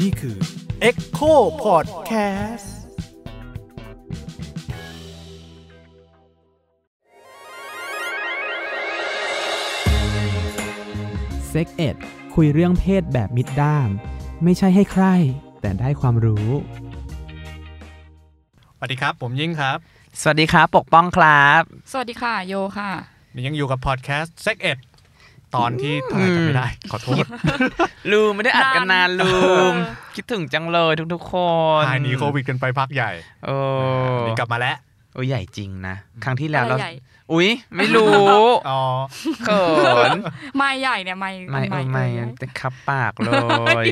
[0.00, 0.36] นี่คือ
[0.88, 1.32] Echo
[1.64, 2.66] Podcast
[11.48, 11.96] เซ็กเอ็ด
[12.34, 13.88] คุยเรื่องเพศแบบมิดด้าม
[14.44, 15.04] ไม่ใช่ให้ใคร
[15.60, 16.48] แต่ได้ความรู้
[18.76, 19.78] สวัสดีครับ ผมยิ่งครับ
[20.20, 21.62] สวัสดีครับ ปกป้องครับ
[21.92, 22.90] สวัสดีค่ะ โยค่ะ
[23.34, 24.78] นี่ยังอยู่กับพอดแคสต์เซ็กเอ็ด
[25.56, 27.24] ตอนที่เท่าไหร่จำไม่ได้ ขอโทษ
[28.12, 29.30] ลืมไม่ได้อัดกันนานนานลื
[29.72, 31.34] มเออคิดถึงจังเลยทุกๆค
[31.80, 33.10] นหายหนีโควิดกันไปพักใหญ่
[33.46, 33.50] เอ
[34.14, 34.76] อนี่กลับมาแล้ว
[35.14, 36.92] โอ้ยใหญ่จริงนะ ครั้งที่แล้วเราอะไรใหญ่
[37.32, 38.82] อุ๊ยไม่รู้อ๋อ
[39.44, 39.62] เขิ
[40.08, 40.10] น
[40.56, 43.30] ไม่ใหญ่เนี่ยไม่ไม่เออไม่เออแต่คับปากเล
[43.84, 43.86] ย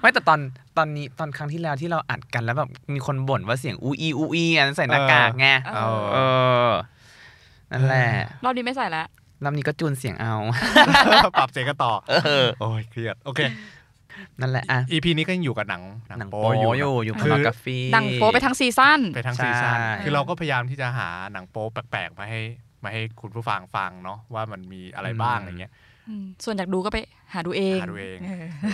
[0.00, 0.40] ไม่แต่ตอน
[0.76, 6.18] ตอนนี้ตอนครั้งที่แล้วที่เราอัดกันแล้วแบบมีคนบ่นว่าเสียงอูอีอูอีอันใส่หน้ากากไงเออเอ
[6.68, 6.70] อ
[7.72, 8.08] นั่นแหละ
[8.44, 9.06] รอบนี้ไม่ใส่แล้ว
[9.44, 10.34] รอบนี้ก็จูนเสียงเอา
[11.38, 11.92] ปรับเสียงกันต่อ
[12.24, 13.40] เออโอ้ยเครียดโอเค
[14.40, 15.82] นั่นแหละอะ EP นี้ก็ยังอยู่กับหนัง
[16.18, 22.40] หนังโป๊โป๊อยู่อยู่อยู่คือพารากาฟีดังโปไปทั้งซีซั่นไปทั้งใช่ซีซั่นคือเราก็พยายามที่จะหาหนังโป๊แปลกๆมาให้
[22.84, 25.85] มาให้คุณผู้ฟังฟังเนาะว่ามันมีอะไรบ้างอะไรเงี้ยอืม
[26.44, 26.98] ส่วนอยากดูก็ไป
[27.34, 28.18] หาดูเองหาดูเอง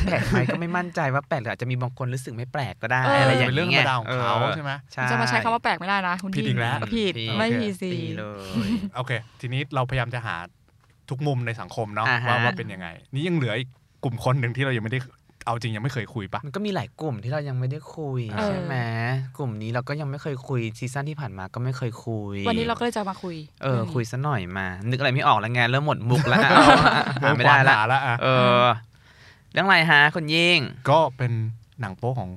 [0.05, 10.37] แปลกไหมก็ไม่มั่นใจว่าแปลกหรืออาจจะมีบางคนรู้สึกไม่แปลกก็ได้เออออะไรอย่างเป็นเรื่องธรรมดาของเขาออใช่ไหมใช่จะมาใช้คำว่าแปลกไม่ได้นะคุณผิดอีกแล้วผิดผิดไม่โอเคพีซีตีเลยโอเค ทีนี้เราพยายามจะหา
[11.11, 13.69] ทุกมุมในสังคมเนาะอ่าฮะว่าว่าเป็นยังไง นี่ยังเหลืออีก
[14.05, 15.01] กลุ่มคนหนึ่งที่เรายังไม่ได้
[15.45, 18.77] เอาจริงยังไม่เคยคุยปะมันก็มีหลายกลุ่มที่เรายังไม่ได้คุยเออใช่ไหม
[19.37, 28.29] กลุ่มนี้เราก็ยังไม่เคยคุยซีซั่นที่ผ่านมาก็ไม่เคยคุย วันนี้เราก็เลยจะมาคุย เออรื่องนี้คุยซะหน่อยมา นึกอะไรไม่ออกแล้วไงเริ่มหมดมุกแล้วอะเอาอะหาไม่ได้ละหาละอะเอ
[28.63, 28.65] อ
[29.53, 30.59] เรื่องอะไรฮะคุณยิ่ง
[30.91, 31.33] ก็เป็น
[31.81, 32.31] หนังโป๊ของ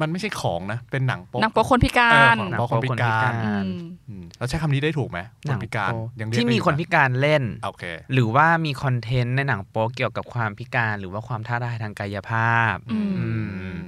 [0.00, 3.68] มันไม่ใช่ของนะ เป็นหนังโป๊หนังโป๊คนพิกาเออรของเพราะคนพิการอืม
[4.08, 13.30] อืมเราใช้คำนี้ได้ถูกไหมคหนันงพิการโป๊ยังเรียกที่มีได้อยู่คนพิการเล่นโอเคหรือว่ามีคอนเทนต์ในหนังโป๊เกี่ยวกับความพิการ หรือว่าความท้าทายทางกายภาพอืมอื
[13.76, 13.78] ม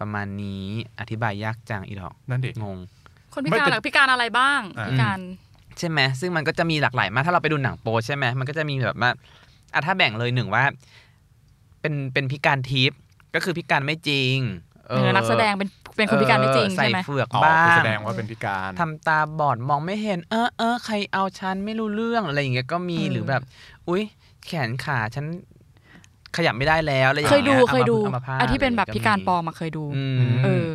[0.00, 0.66] ประมาณนี้
[1.00, 2.78] อธิบายยากจังอีดอกนั่นดิงง
[3.34, 5.18] คนพิไม่การแต่หรือพิการอะไรบ้างอ่าพิการ
[5.78, 9.10] ใช่ไหมซึ่งมันก็จะมีหลากหลายมากถ้าเราไปดูหนังโป๊ใช่ไหมมันก็จะมีแบบว่า
[9.74, 10.64] อะถ้าแบ่งเลยหนึ่งว่า
[11.80, 12.98] เป็นเป็นพิการทิพย์
[13.34, 14.65] ก็คือพิการไม่จริงเออ
[15.14, 23.42] นักแสดงเป็นเป็นคนพิการไม่จริงเออใส่ใช่ไหมเฟือกอ๋อบ้าคืองแสดงว่าเป็นพิการทำตาบอดมองไม่เห็น เออเออใครเอาฉันไม่รู้เรื่องอะไรอย่างเงี้ยก็มีเออหรือแบบ
[23.88, 24.02] อุ้ย
[24.46, 25.26] แขนขาฉัน
[26.36, 30.66] ขยับไม่ได้แล้วอะไรอย่างเคยเงี้ยดูเคยดูอามาพาตไอ้ที่เป็นแบบพิการปลอมมมาเคยดูอืมเออ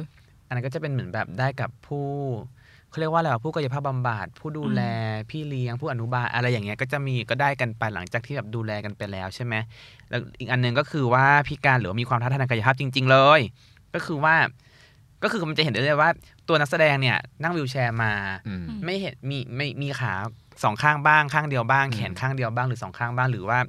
[0.48, 2.10] อันนั้นก็จะเป็นเหมือนแบบได้กับผู้
[2.90, 4.82] เขาเรียกว่าอะไรวะผู้กายภาพบำบัดผู้ดูแล
[5.30, 9.54] พี่เลี้ยงผู้อนุบาลอะไรอย่างเงี้ยก็จะมีก็ได้กันไปหลังจากที่แบบดูแลกันไปแล้วใช่ไหม
[10.10, 13.42] แล้วอีกอันหนึงก็คือว่าพิการหรือว่ามีความท้าทายทางกายภาพจริง ๆ เลย
[13.94, 14.36] ก็คือว่า
[15.24, 16.10] ก็คือมันจะเห็นได้เลยว่า
[16.48, 18.12] ตัวนักแสดงเนี่ย นั่งวีลแชร์มา
[18.48, 20.14] อืมไม่เห็นมีไม่มีขา
[20.64, 23.60] สองข้างบ้างข้างเดียวบ้างอืมแขนข้างเดียวบ้างหรือสองข้างบ้างหรือว่า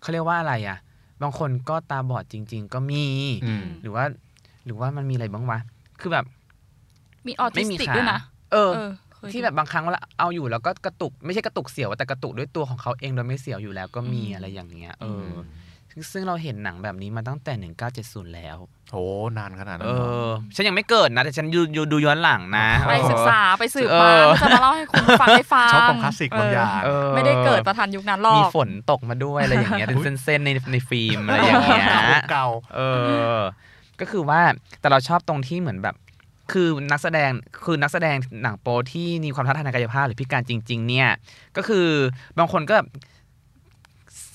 [0.00, 0.78] เขาเรียกว่าอะไรอะ
[1.22, 3.04] บางคนก็ตาบอดจริง ๆ ก็มี
[3.44, 4.04] อืมหรือว่า
[4.66, 5.58] หรือว่ามันมีอะไรบ้างวะ
[6.00, 6.24] คือแบบ
[7.26, 8.20] มีออทิไม่สมีติกขาด้วยนะ
[8.52, 15.38] เออเออเคยที่แบบบางครั้งเวลาเอาอยู่แล้วก็กระตุก ไม่ใช่กระตุกเสียวแต่กระตุกด้วยตัวของเขาเองโดยไม่เสียวอยู่แล้วก็มีอะไรอย่างเงี้ย เอออ
[16.12, 18.56] ซึ่งเราเห็นหนังแบบนี้มาตั้งแต่ 1970 แล้ว
[18.92, 19.04] โอ้
[19.38, 31.86] นานขนาดนั้เอนเหรออ ฉันยังไม่เกิดนะ แต่ฉันดูดูดูย้อนหลังนะ ไปศึกษาไปสืบเอมาอจะมาเล่าให้คุณฟังได้ฟังชอบความคลาสสิกบางอย่างเออไม่ได้เกิดประทันยุคนั้นหรอก มีฝนตกมาด้วยอะไรอย่างเงี้ย เป็นเส้นๆในในฟิล์มอะไรอย่างเงี้ย
[32.30, 32.80] เก่า เอ
[33.36, 33.40] อ
[34.00, 34.40] ก็คือว่า
[34.80, 35.96] แต่เราชอบตรงที่เหมือนแบบ
[36.52, 37.30] คือนักแสดง
[37.64, 41.08] คือนักแสดงหนังโป๊ที่มีความท้าทายทางกายภาพหรือพิการจริง ๆ เนี่ย
[41.56, 41.86] ก็คือ
[42.38, 42.88] บางคนก็แบบ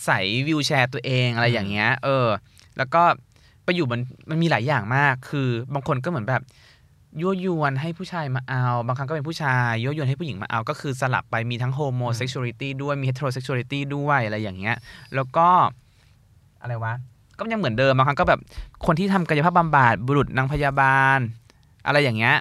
[0.06, 2.28] ใส่ wheelchair ตัวเองอะไรอย่างเงี้ย เออ
[2.78, 3.04] แล้วก็
[3.64, 6.42] ไปอยู่มันมันมีหลายอย่างมาก คือบางคนก็เหมือนแบบ
[7.22, 14.76] ยั่วยวนให้ผู้ชายมาเอา บางครั้งก็เป็นผู้ชายยั่วยวนให้ผู้หญิงมาเอา ก็คือสลับไปมีทั้ง homosexuality ด้วยมี heterosexuality ด้วยอะไรอย่างเงี้ย
[15.16, 15.48] แล้วก็
[16.62, 16.94] อะไรวะ
[17.38, 18.40] ก็ยังเหมือนเดิมบางครั้งก็แบบ
[18.86, 21.20] คนที่ทำกายภาพบำบัดบุรุษนางพยาบาล
[21.86, 22.36] อะไรอย่างเงี้ย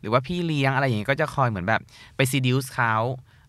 [0.00, 1.80] หรือว่าพี่เลี้ยงอะไรอย่างเงี้ยก็จะคอยเหมือนแบบ
[2.16, 2.94] ไปซีดิวส์เขา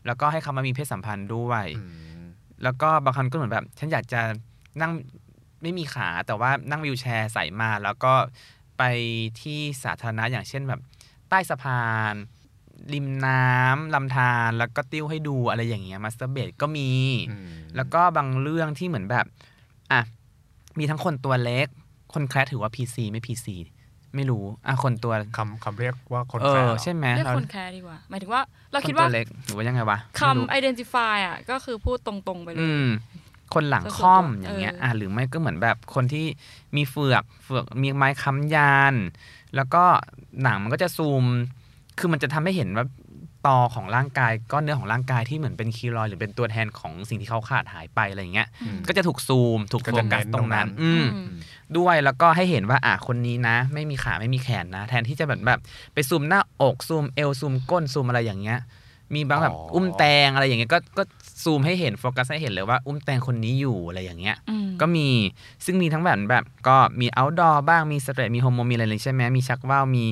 [0.06, 1.84] แล้วก็ให้เขามามีเพศสัมพันธ์ด้วยอื
[2.15, 2.15] ม
[2.64, 4.22] แล้วก็บางครั้งก็เหมือนแบบ ฉันอยากจะ
[4.82, 4.92] นั่ง
[5.62, 8.14] ไม่มีขาแต่ว่านั่งวิวแชร์ใส่มา แล้วก็
[8.78, 8.84] ไป
[9.42, 10.82] ที่สาธารณะอย่างเช่นแบบ
[11.30, 12.14] ใต้สะพาน
[12.94, 16.92] ริมน้ำลำธารแล้วก็ติ้วให้ดูอะไรอย่างเงี้ยมาสเตอร์เบดก็มี
[17.30, 19.26] อืมแล้วก็บางเรื่องที่เหมือนแบบ
[19.92, 20.02] อะ
[20.80, 21.68] มีทั้งคนตัวเล็ก
[22.14, 23.46] คนแคร์ถือว่า PC ไม่ PC
[24.16, 28.42] ไม่รู้อะคนตัวคำคำเรียกว่าคนเอแฝอดเหรอใช่ไหมเรียกเราคนแคร์ดีกว่า หมายถึงว่า
[28.72, 32.88] เราคนคิดตัว่าวเล็กหรือว่ายังไงวะไม่รู้คำ identify อะก็คือพูดตรงๆไปเลอืย ม
[33.54, 36.26] คนหลังค่อมส่วนตัวอย่างเงี้ยเอออ่อะหรือไม่ก็เหมือนแบบคนที่
[36.76, 38.96] มีเฟือกเฟือกมีไม้ค้ำยัน
[39.56, 39.84] แล้วก็
[40.44, 41.24] หนังมันก็จะซูม
[42.00, 42.86] คือมันจะทำให้เห็นว่า
[43.48, 51.28] ตอของร่างกายก้อนเนื้อของร่างกายที่เหมือนเป็นคีรอยด์หรือเป็นตัวแทนของสิ่งที่เขาขาดหายไปอะไรอย่างเงี้ย อืม ก็จะถูกซูม ถูกก็โฟจะกัสเน้นตรงนั้นตรงนั้นอืม อืม
[51.78, 55.60] ด้วยแล้วก็ให้เห็นว่าอะคนนี้นะ ไม่มีขาไม่มีแขนนะ แทนที่จะแบบแบบ
[55.94, 58.60] ไปซูมหน้าอกซูมเอวซูมก้นซูมอะไรอย่างเงี้ย
[59.14, 61.04] มีบางแบบอ๋ออุ้อุ้มแตงอะไรอย่างเงี้ยก็ก็
[61.44, 65.08] ซูมให้เห็นโฟกัสให้เห็นเลยว่า อุ้มแตงคนนี้อยู่อะไรอย่างเงี้ยอืมก็มี
[65.66, 70.06] ซึ่งมีทั้งแบบแบบ ก็มี outdoor บ้างมีสเตรทมีโฮโมมีอะไรเลยใช่ไหมมีชักว่าวมี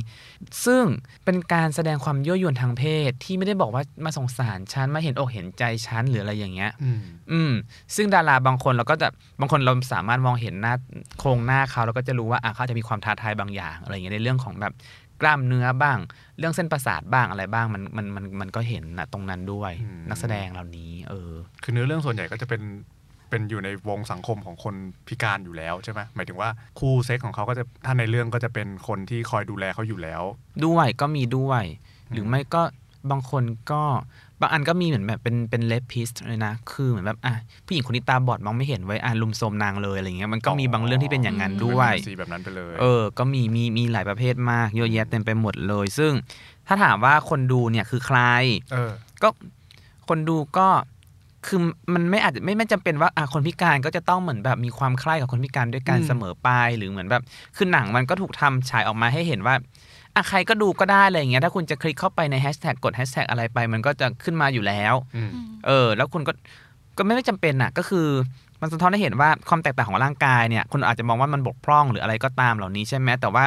[0.66, 0.84] ซึ่ง
[1.26, 7.00] เป็นการแสดงความยั่วยวนทางเพศที่ไม่ได้บอกว่ามาสงสารฉันมาเห็นอกเห็นใจฉันหรืออะไรอย่างเงี้ย อืม
[7.32, 7.52] อืม
[7.96, 9.08] ซึ่งดาราบางคนเราก็จะ
[9.40, 10.74] บางคนเราสามารถมองเห็นหน้า
[11.20, 14.74] โครงหน้าเขาแล้วก็จะรู้ว่าอะเขาอาจจะมีความท้าทายบางอย่างอะไรอย่างเงี้ยในเรื่องของแบบ
[15.22, 15.98] กล้ามเนื้อบ้าง
[16.40, 21.32] เรื่องเส้นประสาทบ้างอะไรบ้างมันมันมันมันก็เห็นนะตรงนั้นด้วยอืมนักแสดงเหล่านี้ เออ
[21.64, 22.62] คือเนื้อเรื่องส่วนใหญ่ก็จะเป็น
[23.30, 24.76] เป็นอยู่ในวงสังคมของคน
[25.08, 26.50] พิการอยู่แล้วใช่ไหมหมายถึงว่า
[26.80, 30.22] คู่เซ็กของเขาก็จะถ้าในเรื่องก็จะเป็นคนที่คอยดูแลเขาอยู่แล้ว
[30.66, 31.64] ด้วยก็มีด้วย
[32.10, 32.62] อืมหรือไม่ก็
[33.12, 33.84] บางคนก็
[34.44, 37.34] บางอันก็มีเหมือนแบบเป็นเป็นเลพิสเลยนะ คือเหมือนแบบอะ
[37.66, 46.12] ผู้หญิงคนนี้ตาบอดมองไม่เห็นไว้อะลุมโทรมนางเลยอะไรเงี้ยมันก็มีบางเรื่องที่เป็นอย่างนั้นด้วยสีแบบนั้นไปเลยเออ ก็มีมีมีหลายประเภทมากเยอะแยะเต็มไปหมดเลย ซึ่ง
[46.68, 48.20] ถ้าถามว่าคนดูเนี่ยคือใคร
[48.72, 48.92] เออ
[49.24, 49.30] ก็
[50.10, 50.68] คนดูก็
[51.48, 51.60] คือ
[51.94, 57.22] มันไม่อาจจะไม่ไม่จำเป็นว่าอะคนพิการก็จะต้องเหมือนแบบมีความใคร่กับคนพิการด้วยกันอืมเสมอไปหรือเหมือนแบบ
[57.56, 59.56] คือหนังมันก็ถูกทำฉายออกมาให้เห็นว่า
[60.16, 66.32] อะใครก็ดูก็ได้อะไรอย่างเงี้ยถ้าคุณจะคลิกเข้าไปในแฮชแท็กกดแฮชแท็กอะไรไป มันก็จะขึ้นมาอยู่แล้วอืมอืมเออ แล้วคุณก็
[66.98, 68.08] ก็ไม่ไม่จำเป็นอะ ก็คือ
[68.62, 73.44] มันสะท้อนให้เห็นว่าความแตกต่างของร่างกายเนี่ยคุณอาจจะมองว่ามันบกพร่องหรืออะไรก็ตามเหล่านี้ใช่ไหมแต่ว่า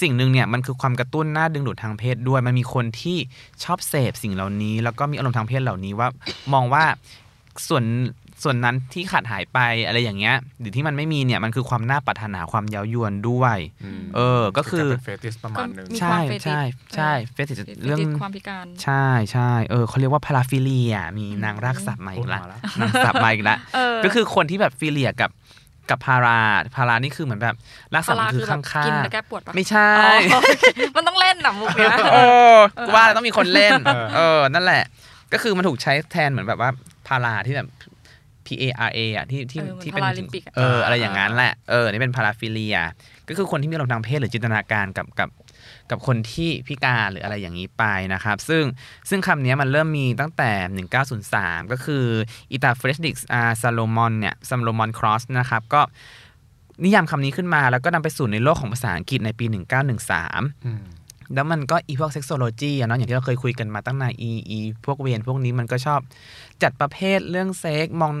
[0.00, 3.18] สิ่งหนึ่งเนี่ยมันคือความกระตุ้นน่าดึงดูดทางเพศด้วย มันมีคนที่
[3.64, 6.08] ชอบเสพสิ่งเหล่านี้ แล้วก็มีอารมณ์ทางเพศเหล่านี้ว่า
[6.52, 6.84] มองว่า
[7.68, 7.84] ส่วน
[8.42, 13.58] ส่วนนั้นที่ขาดหายไปอะไรอย่างเงี้ยหรือที่มันไม่มีเนี่ยมันคือความน่าปรารถนาความเย้ายวนด้วย
[14.00, 16.60] มเออก็คือจะเป็น fetish ประมาณหนึ่งมีใช่ความ fetish ใช่
[16.96, 25.30] ใช่เฟติชเรื่เรื่องความพิการใช่ใช่เออเขาเรียกว่า paraphilia มีอืมนางรากศัพท์มาอีกละพูดมาละรากศัพท์มาอีกละเออก็คือคนที่แบบ philia กับ
[25.90, 26.38] กับพารา
[26.76, 27.54] พารานี่คือเหมือนแบบ
[27.94, 30.06] รากศัพท์มันคือแบข้าบงข้ากินงแล้วแก้ปวดปะไม่ใช่อ๋
[30.36, 30.64] อโอเค
[30.96, 32.22] มันต้องเล่นหนังมุกเนี้ยโอ้
[32.86, 34.82] กูว่าแล้วต้องมีคนเล่นเออเออ นั่นแหละ
[35.32, 36.70] ก็คือมันถูกใช้แทนเหมือนแบบว่า
[37.08, 37.68] พาราที่แบบ
[38.46, 42.76] P A R A อะที่ที่เออเหมือนที่เป็นพาราลิมปิกอะเอออะไรอย่างนั้นแหละเออนี่เป็นพาราฟิเลีย
[43.28, 45.30] ก็คือคนที่มีอารมณ์ทางเพศหรือจินตนาการกับกับ
[45.90, 47.84] กับคนที่พิการหรืออะไรอย่างนี้ไป
[48.14, 48.64] นะครับ ซึ่ง
[49.08, 50.86] ซึ่งคำนี้มันเริ่มมีตั้งแต่
[51.26, 52.04] 1903 ก็คือ
[52.52, 55.80] อีตา Friedrich อา Salomon เนี่ย Salomon Krauss นะครับก็
[56.84, 59.46] นิยามคำนี้ขึ้นมาแล้วก็นำไปสู่ในโลกของภาษาอังกฤษในปี
[60.04, 60.82] 1913อืม
[61.34, 66.00] แล้วมันก็อีพวก sexology อะเนาะอย่างที่เราเคยคุยกันมาตั้งนานอีอีพวกเวรพวกนี้มันก็ชอบ
[66.62, 68.12] จัดประเภทเรื่องเซ็กซ์มอง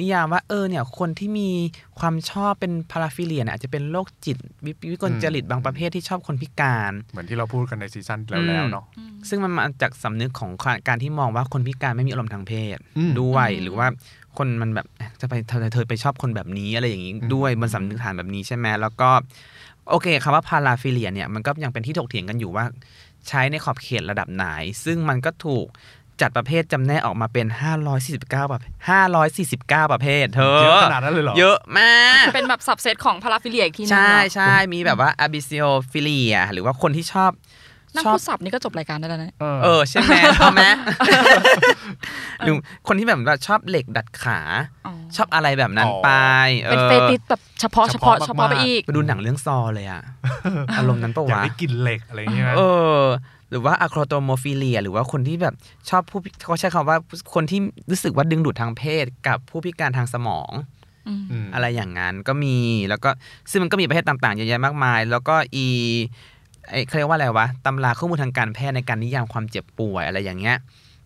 [0.00, 1.50] นิยามว่าเออเนี่ยคนที่มี
[1.98, 10.50] ความชอบเป็น paraphilia เนี่ยอาจจะเป็นโรคจิตวิวิกลจริตบางประเภทที่ชอบคนพิการ เหมือนที่เราพูดกันในซีซั่นแล้วแล้วเนาะอืมซึ่งมันมาจากสำนึกของ
[10.88, 13.86] การที่มองว่าคนพิการไม่มีอารมณ์ทางเพศอืมด้วยอืมหรือว่า
[14.38, 19.10] คนมันแบบเอ๊ะจะไปเธอเธอไปชอบคนแบบนี้อะไรอย่างนี้อืมด้วยบนสำนึกฐานแบบนี้ใช่ไหมแล้วก็
[19.90, 22.64] โอเคคำว่าพาราฟิเลียเนี่ยมันก็ยังเป็นที่ถกเถียงกันอยู่ว่า
[23.28, 24.46] ใช้ในขอบเขตระดับไหน
[24.84, 25.66] ซึ่งมันก็ถูก
[26.20, 27.46] จัดประเภทจำแนกออกมาเป็น
[28.00, 28.70] 549ประเภท
[29.30, 36.10] 549 ประเภท เธอ เยอะขนาดนั้นเลยเหรอ เยอะมาก เป็นแบบสับเซตของพาราฟิเลียอีกทีนึงใช่เนาะใช่มีแบบว่า a b i s i o p h i l
[36.16, 37.30] i a หรือว่าคนที่ชอบ
[37.96, 39.32] นางชอบพูดศัพท์นี่ก็จบรายการได้แล้วนะ
[39.62, 40.66] เออใช่ไหมชอบไหม
[42.44, 42.54] หรือ
[42.86, 44.38] คนที่แบบว่าชอบเหล็กดัดขา
[44.86, 46.10] อ๋อชอบอะไรแบบนั้นอ๋อไป
[46.64, 50.02] เป็นอ๋อ fetish แบบเฉพาะเฉพาะเฉพาะไปมากๆอีกไปดูหนังเรื่อง Saw เลยอะ
[50.76, 52.60] อารมณ์นั้นปะอยากวะได้กลินเหล็กอะไรอย่างเงี้ยเอ
[53.00, 53.02] อ
[53.50, 55.54] หรือว่า acrotomophilia หรือว่าคนที่แบบ
[55.90, 56.98] ชอบผู้พิเขาใช้คำว่า
[57.34, 60.50] คนที่รู้สึกว่าดึงดูดทางเพศกับผู้พิการทางสมอง
[61.08, 62.56] อืมอืมอะไรอย่างนั้นก็มี
[62.88, 63.10] แล้วก็
[63.50, 65.66] ซึ่งมันก็มีประเภทต่างๆเยอะแยะมากมาย แล้วก็อี
[66.70, 70.56] ไอเขาเรียกว่าอะไรวะตำราข้อมูลทางการแพทย์ในการนิยามความเจ็บป่วยอะไรอย่างเงี้ย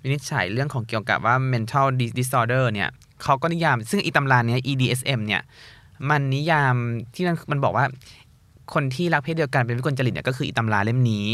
[0.03, 2.89] วินิจฉัยเรื่องของเกี่ยวกับว่า mental dis- disorder เนี่ย
[3.23, 5.43] เขาก็นิยาม ซึ่งอีตำราเนี้ย EDSM เนี่ย
[6.11, 6.75] มันนิยาม
[7.15, 7.87] ที่มันมันบอกว่า
[8.75, 11.27] คนที่รักเพศเดียวกันเป็นวิกลจริตเนี่ยก็คืออีตำราเล่มนี้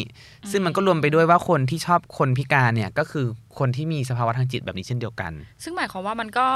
[0.51, 3.27] ซึ่งมันก็รวมไปด้วยว่าคนที่ชอบคนพิการเนี่ยก็คือ
[3.59, 6.47] คนที่มีสภาวะทางจิตแบบนี้เช่นเดียวกัน ซึ่งหมายความว่ามันก็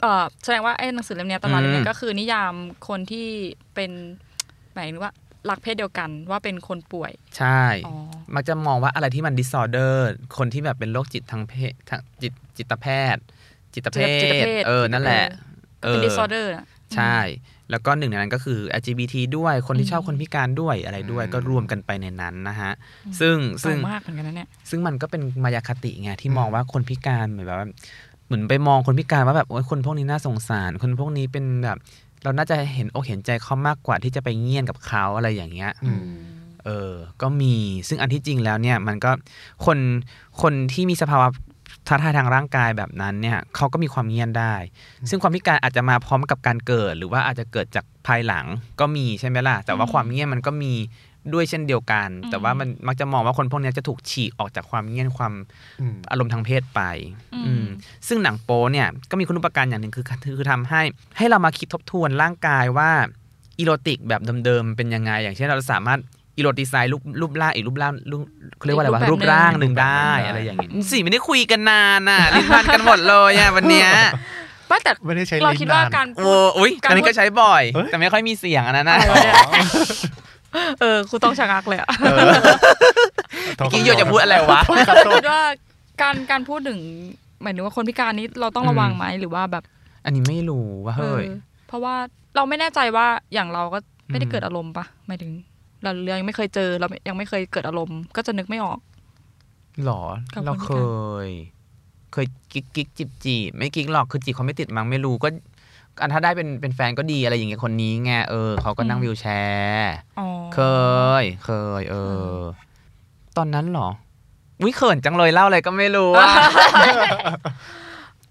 [0.00, 2.52] เอ่อแสดงว่าไอ้หนังสือเล่มเนี้ยตำราเล่มเนี้อืยมก็คือนิยาม
[2.88, 3.26] คนที่
[3.74, 3.90] เป็น
[4.74, 5.12] หมายถึงว่า
[5.50, 7.94] รักเพศเดียวกันว่าเป็นคนป่วย ใช่อ๋อ
[8.34, 9.94] มักจะมองว่าอะไรที่มัน disorder
[10.36, 13.22] คนที่แบบเป็นโรคจิตทางเพศทางจิตจิตแพทย์
[13.74, 15.24] จิตเภจิตทเภทเออ นั่นแหละ
[15.82, 17.18] ก็เป็น disorder น่ะใช่
[17.70, 22.72] แล้วก็หนึ่งในนั้นก็คือ LGBT ด้วยคนที่ชอบคนพิการด้วยอะไรด้วยอืมก็รวมกันไปในนั้นนะฮะ
[23.20, 27.68] ซึ่งซึ่เก่างมากเหมือนกันนะเนี่ยซึ่งมันก็เป็นมายาคติไงที่มองว่าคนพิการเหมือนแบบว่า
[28.26, 31.78] เหมือนไปมองคนพิการว่าแบบโอ้ยคนพวกนี้น่าสงสาร คนพวกนี้เป็นแบบ
[32.28, 36.02] เราน่าจะเห็นอกเห็นใจเขามากกว่าที่จะไปเงี่ยนกับเขาอะไรอย่างเงี้ยอืม
[36.64, 36.92] เอเออ
[37.22, 37.54] ก็มี
[37.88, 39.10] ซึ่งอันที่จริงแล้วเนี่ย มันก็
[39.66, 39.78] คน
[40.42, 41.28] คนที่มีสภาวะ
[41.88, 44.54] ท้าทายทางร่างกายแบบนั้นเนี่ยเขาก็มีความเงียนได้
[45.10, 48.44] ซึ่งความพิการอาจจะมาพร้อมกับการเกิด หรือว่าอาจจะเกิดจากภายหลัง
[48.80, 50.72] ก็มีใช่ไหมล่ะแต่ว่าอืมความเงียนมันก็มี
[51.34, 55.32] ด้วยเช่นเดียวกันอืมแต่ว่ามันมักจะมองว่าคนพวกเนี้ยจะถูกฉีกออกจากความเงียนความ
[55.80, 56.80] อืมอารมณ์ทางเพศไป
[57.34, 57.66] อืมอืม
[58.08, 60.04] ซึ่งหนังโป๊เนี่ยก็มีคุณอุปการอย่างหนึ่งคือ
[60.36, 60.82] คือทำให้
[61.18, 62.90] ให้เรามาคิดทบทวนร่างกายว่า
[63.58, 66.00] อีโรติกแบบเดิมๆเป็นยังไง อย่างเช่นเราสามารถ
[66.38, 68.20] อีโรติไซน์รูปรูปร่างอีกรูปร่างรูป
[68.56, 73.88] เขาเรียกว่าอะไรวะอีกรูรูปปแบบหนึ่งร่างหนึ่งได้รูปแบบหนึ่งได้อะไรอย่างเงี้ยสี่ไม่ได้คุยกันนานน่ะลิ้นพันกันหมดเลยอะวันเนี้ย
[74.68, 79.22] ไม่แต่ไม่ได้ใช้เราลิ้นคิดว่านาการโอ้อุ้ยการอันนี้ก็ใช้บ่อยเอ้ยแต่ไม่ค่อยมีเสียงอันนั้นนะอะไรวะ
[80.52, 81.88] เนี่ยเออครูต้องชะงักเลยอะ
[83.56, 85.42] เมื่อกี้โยจะพูดอะไรวะครับโทษคิดว่า
[86.02, 86.78] การการพูดถึง
[87.42, 89.64] หมายถึงว่าคนพิการนี้เราต้องระวังไหมหรือว่าแบบ
[90.04, 91.34] อันนี้ไม่รู้ว่าเฮ้ยออ
[91.68, 91.94] เพราะว่า
[92.36, 93.78] เราไม่แน่ใจว่าอย่างเราก็
[94.10, 95.30] ไม่ได้อืมเกิดอารมณ์ปะหมายถึง
[95.82, 98.78] เรายังไม่เคยเจอเรายังไม่เคยเกิดอารมณ์ ก็จะนึกไม่ออก
[99.84, 100.02] หรอ
[100.34, 100.80] กับเราคนพิเคการ
[101.26, 101.28] ย
[102.12, 105.34] เคยกิ๊กกิ๊กจีบจีบไม่กิ๊กหรอกคือจีบเขาไม่ติดมั้งไม่รู้ก็อัน
[106.12, 110.60] ถ้าได้เป็นเป็นแฟนก็ดีอะไรอย่างเงี้ยคนนี้ไงเออเขาก็นั่งวิวแชร์อ๋อเค
[111.22, 111.50] ย เค
[111.80, 111.96] ย เอ
[112.30, 112.34] อ
[113.36, 113.88] ตอนนั้นเหรอ
[114.64, 116.28] วิเขินจังเลยเล่าอะไรก็ไม่รู้อะ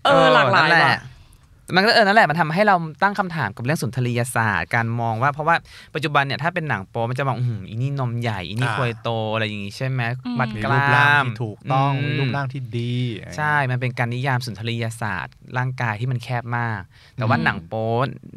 [0.06, 1.02] เออหลากหลายนั่นแหว่ะละ
[1.76, 5.56] มันก็เออนั่นแหละมันทำให้เราตั้งคำถามกับเรื่องสุนทรียศาสตร์การมองว่าเพราะว่า
[5.96, 12.96] ปัจจุบันเนี่ยถ้าเป็นหนังโป๊มันจะมองอืมอีนี่นมใหญ่อีนี่อ่าควยโตอะไรอย่างงี้ใช่ไหมอืมบัดมีกรูล้าปร่างมที่ถูกต้องอืมีมรูปร่างที่ดี
[13.38, 16.82] ใช่ มันเป็นการนิยามสุนทรียศาสตร์ ร่างกายที่มันแคบมาก
[17.16, 17.92] แต่ว่าอืมหนังโป๊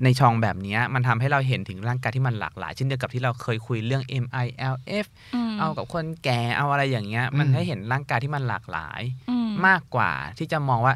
[0.05, 5.07] ในช่องแบบเนี้ยมันทำให้เราเห็นถึงร่างกายที่มันหลากหลายเช่นเดียวกับที่เราเคยคุยเรื่อง MILF
[5.53, 10.95] มเอากับคนแก่เอาอะไรอย่างเงี้ยมันให้เห็นร่างกายที่มันหลากหลายอืมมากกว่าที่จะมองว่า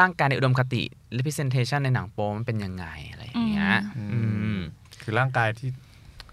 [0.00, 0.82] ร่างกายในอุดมคติ
[1.18, 4.20] representation ในหนังโป๊มันเป็นยังไงอะไรอย่างเงี้ยอืมอื
[4.58, 4.60] ม
[5.02, 5.68] คือร่างกายที่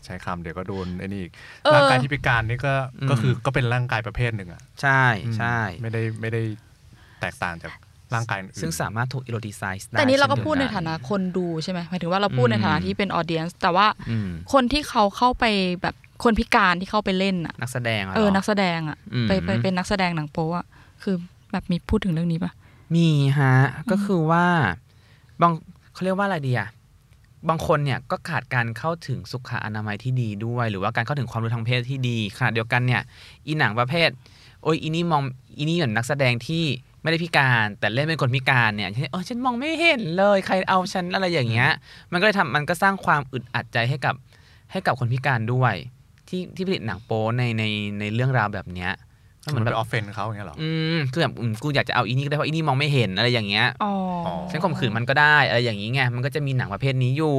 [0.05, 1.31] ใช้คำเดี๋ยวก็โดนไอ้นี่อีก
[1.65, 6.41] เออร่างกายที่พิการนี่ก็อืมก็คือก็เป็นร่างกายประเภทหนึ่งอะใช่อืมใช่ไม่ได้ไม่ได้
[7.21, 7.73] แตกต่างจาก
[8.13, 15.45] ร่างกายอื่นซึ่งสามารถถูก eroticise ได้แต่นี้เราก็ช่พูดในเยวกัฐานะคนดูใช่ไหมหมายถึงว่าเราพูดอืมในฐานะที่เป็นออเดียนแต่ว่าอืมคนที่เขาเข้าไป
[15.81, 20.65] แบบคนพิการที่เข้าไปเล่นอะนักแสดงะหรเออนักแสดงอะอืมไปไปเป็นนักแสดงหนังโป๊อะ
[21.03, 21.15] คือ
[21.51, 22.51] แบบมีพูดถึงเรื่องนี้ปะ
[22.95, 23.55] มีฮะ
[23.91, 24.45] ก็คือว่า
[25.41, 25.51] บาง
[25.93, 26.69] เขาเรียกว่าอะไรดีอะ
[27.50, 33.01] บางคนเนี่ยก็ขาดการเข้าถึงสุขอนามัยที่ดีด้วย หรือว่าการเข้าถึงความรู้ทางเพศที่ดีขณะเดียวกันเนี่ย
[33.45, 34.10] อีหนังประเภท
[34.63, 35.21] โอ้ยอีนี่มอง
[35.57, 36.63] อีนี่เหมือนนักแสดงที่
[37.01, 41.69] ไม่ได้พิการแต่เล่นเป็นคนพิการเนี่ยเช่นเออฉันมองไม่เห็นเลยใครเอาฉันอะไรอย่างเงี้ย
[42.12, 44.15] มันก็เลยทำมันก็สร้างความอึดอัดใจให้กับ
[44.71, 45.74] ให้กับคนพิการด้วย
[46.27, 47.63] ที่ที่ผลิตหนังโป๊ในใน
[48.00, 49.10] ในเรื่องราวแบบเนี้ยก็
[49.50, 53.91] เหมืออนนแบบ offend เขาอย่างเงี้ยเหรอ อืมคือแบบอืมกูอยากจะเอาอีนี่ก็ได้เพราะอีนี่มองไม่เห็นอะไรอย่างเงี้ยอ๋อ
[54.27, 57.38] ออฉันข่มขืนมันก็ได้อะไรอย่างนี้ไง มันก็จะมีหนังประเภทนี้อยู่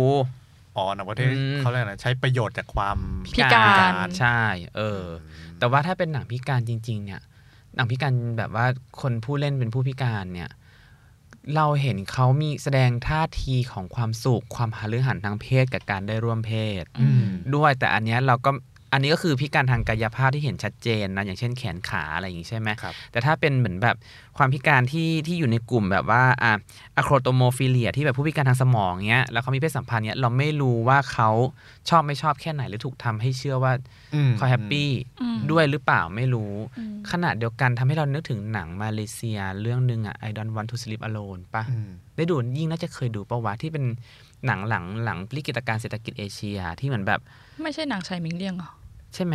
[0.76, 2.98] อ๋อ หนังประเภทอืมเขาเรียกอะไรใช้ประโยชน์จากความ
[3.34, 3.64] พิกา
[4.06, 4.40] รใช่
[4.76, 5.04] เออ
[5.58, 7.20] แต่ว่าถ้าเป็นหนังพิการจริง ๆ เนี่ย
[7.74, 8.66] หนังพิการแบบว่า
[9.00, 10.50] คนผู้เล่นเป็นผู้พิการเนี่ย
[11.56, 18.50] เราเห็นเขามีแสดงท่าทีของความสุขความหฤหรรษ์ทางเพศกับการได้ร่วมเพศอืมด้วย แต่อันเนี้ยเราก็
[18.92, 23.96] อันนี้ก็คือพิการทางกายภาพที่เห็นชัดเจนนะอย่างเช่นแขนขาอะไรอย่างนี้ใช่ไหมครับแต่ถ้าเป็นเหมือนแบบ
[24.38, 26.52] ความพิการที่ที่อยู่ในกลุ่มแบบว่าอะ
[26.96, 31.30] acrotomophilia ที่แบบผู้พิการทางสมองเนี้ยแล้วเขามีเพศสัมพันธ์เนี้ยเราไม่รู้ว่าเขา
[31.88, 33.72] ชอบไม่ชอบแค่ไหนหรือถูกทำให้เชื่อว่า
[34.14, 43.84] อืมเขาแฮปปี้อืมด้วยหรือเปล่าไม่รู้อืมขณะเดียวกันทำให้เรานึกถึงหนังมาเลเซียเรื่องหนึ่งอะ I don't want to sleep alone ปะอืมได้ดูยิ่งน่าจะเคยดูปะวะที่เป็น
[44.46, 47.20] หนังหลังหลังวิกฤตการณ์เศรษฐกิจเอเชียที่เหมือนแบบ
[47.62, 48.70] ไม่ใช่หนังชายหมิงเลี่ยงเหรอ
[49.14, 49.34] ใช่ไหม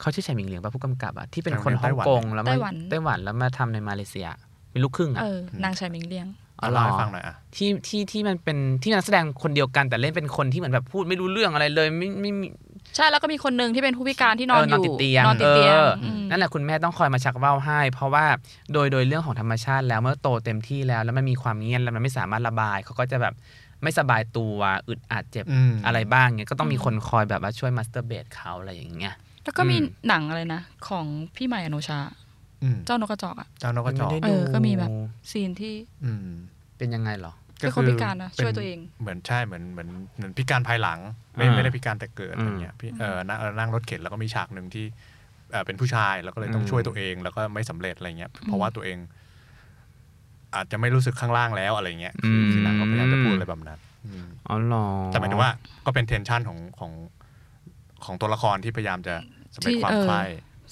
[0.00, 4.28] เขาชื่อชายหมิงเหลียงป่ะผู้กำกับอะที่เป็นชายหมิงคนฮ่องกงแล้วไต้มาหวันไต้หวันแล้วมาทำในมาเลเซีย
[4.70, 6.26] เป็นลูกครึ่งเออะอนางชายหมิงเลี่ยง
[6.58, 12.48] เอาเล่าให้ฟังหน่อยอะที่ที่ที่มันเป็นที่นักแสดงคนเดียวกันแต่เล่นเป็นคนที่เหมือนแบบพูดไม่รู้เรื่องอะไรเลยไม่ไม่ไม่
[12.96, 18.24] ใช่แล้วก็มีคนหนึ่งที่เป็นผู้พิการที่นอนเออนอนอนยู่ติดเตียงนอนติดเตียงเออมนั่นแหละคุณแม่ต้องคอยมาชักว่าวให้ เพราะว่า
[18.72, 23.34] โดยโดยเรื่องของธรรมชาติแล้วเมื่อโตเต็มที่แล้วแล้วมันมีความเงี่ยนแล้วมันไม่สามารถระบายเขาก็จะแบบ
[23.86, 24.56] ไม่สบายตัว
[24.88, 29.14] อึดอัดเจ็บอืมอะไรบ้างเงี้ยก็ต้องมีคนคอยแบบว่าช่วย masturbate เขาอะไรอย่างเงี้ย
[29.44, 31.98] แล้วก็มีอืมหนังอะไรนะ ของพี่ใหม่อโนชา
[32.62, 34.90] อืมเจ้านกกระจอกอะเจ้านกกระจอกไม่ได้เอดูอก็มีแบบ
[35.30, 35.74] scene ที่
[36.04, 36.28] อืม
[36.78, 41.00] เป็นยังไงเหรอเป็นคนพิการนะเป็นช่วยตัวเอง เหมือนใช่เหมือนเหมือนเหมือนพิการภายหลัง
[41.36, 44.84] ไม่อ่าไม่ได้พิการแต่เกิดอืมอะไรเงี้ยพี่เออนั่งเออนั่งรถเข็นแล้วก็มีฉากหนึ่งที่
[45.50, 48.98] เออเป็นผู้ชายแล้วก็เลยต้องอืมช่วยตัวเองแล้วก็ไม่สำเร็จอะไรเงี้ยเพราะว่าตัวเอง
[50.54, 55.52] อาจจะไม่รู้สึกข้างล่างแล้วอะไรเงี้ยคือคือหนังก็พยายามจะพูดอะไรแบบนั้นอืมอ๋อเหรอแต่หมายถึงว่า
[55.86, 56.92] ก็เป็นเทนชันของของ
[58.04, 59.14] ของตัวละครที่พยายามจะ
[59.54, 60.22] สำเร็จที่ความเออใคร่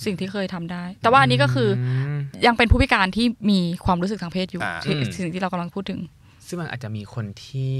[0.04, 6.00] สิ่งที่เคยทำได้ แต่ว่าอันนี้ก็คืออมยังเป็นผู้พิการที่มีความรู้สึกทางเพศอยู่อ่าที่อืมสสิ่งที่เรากำลังพูดถึง
[6.46, 7.76] ซึ่งมันอาจจะมีคนที่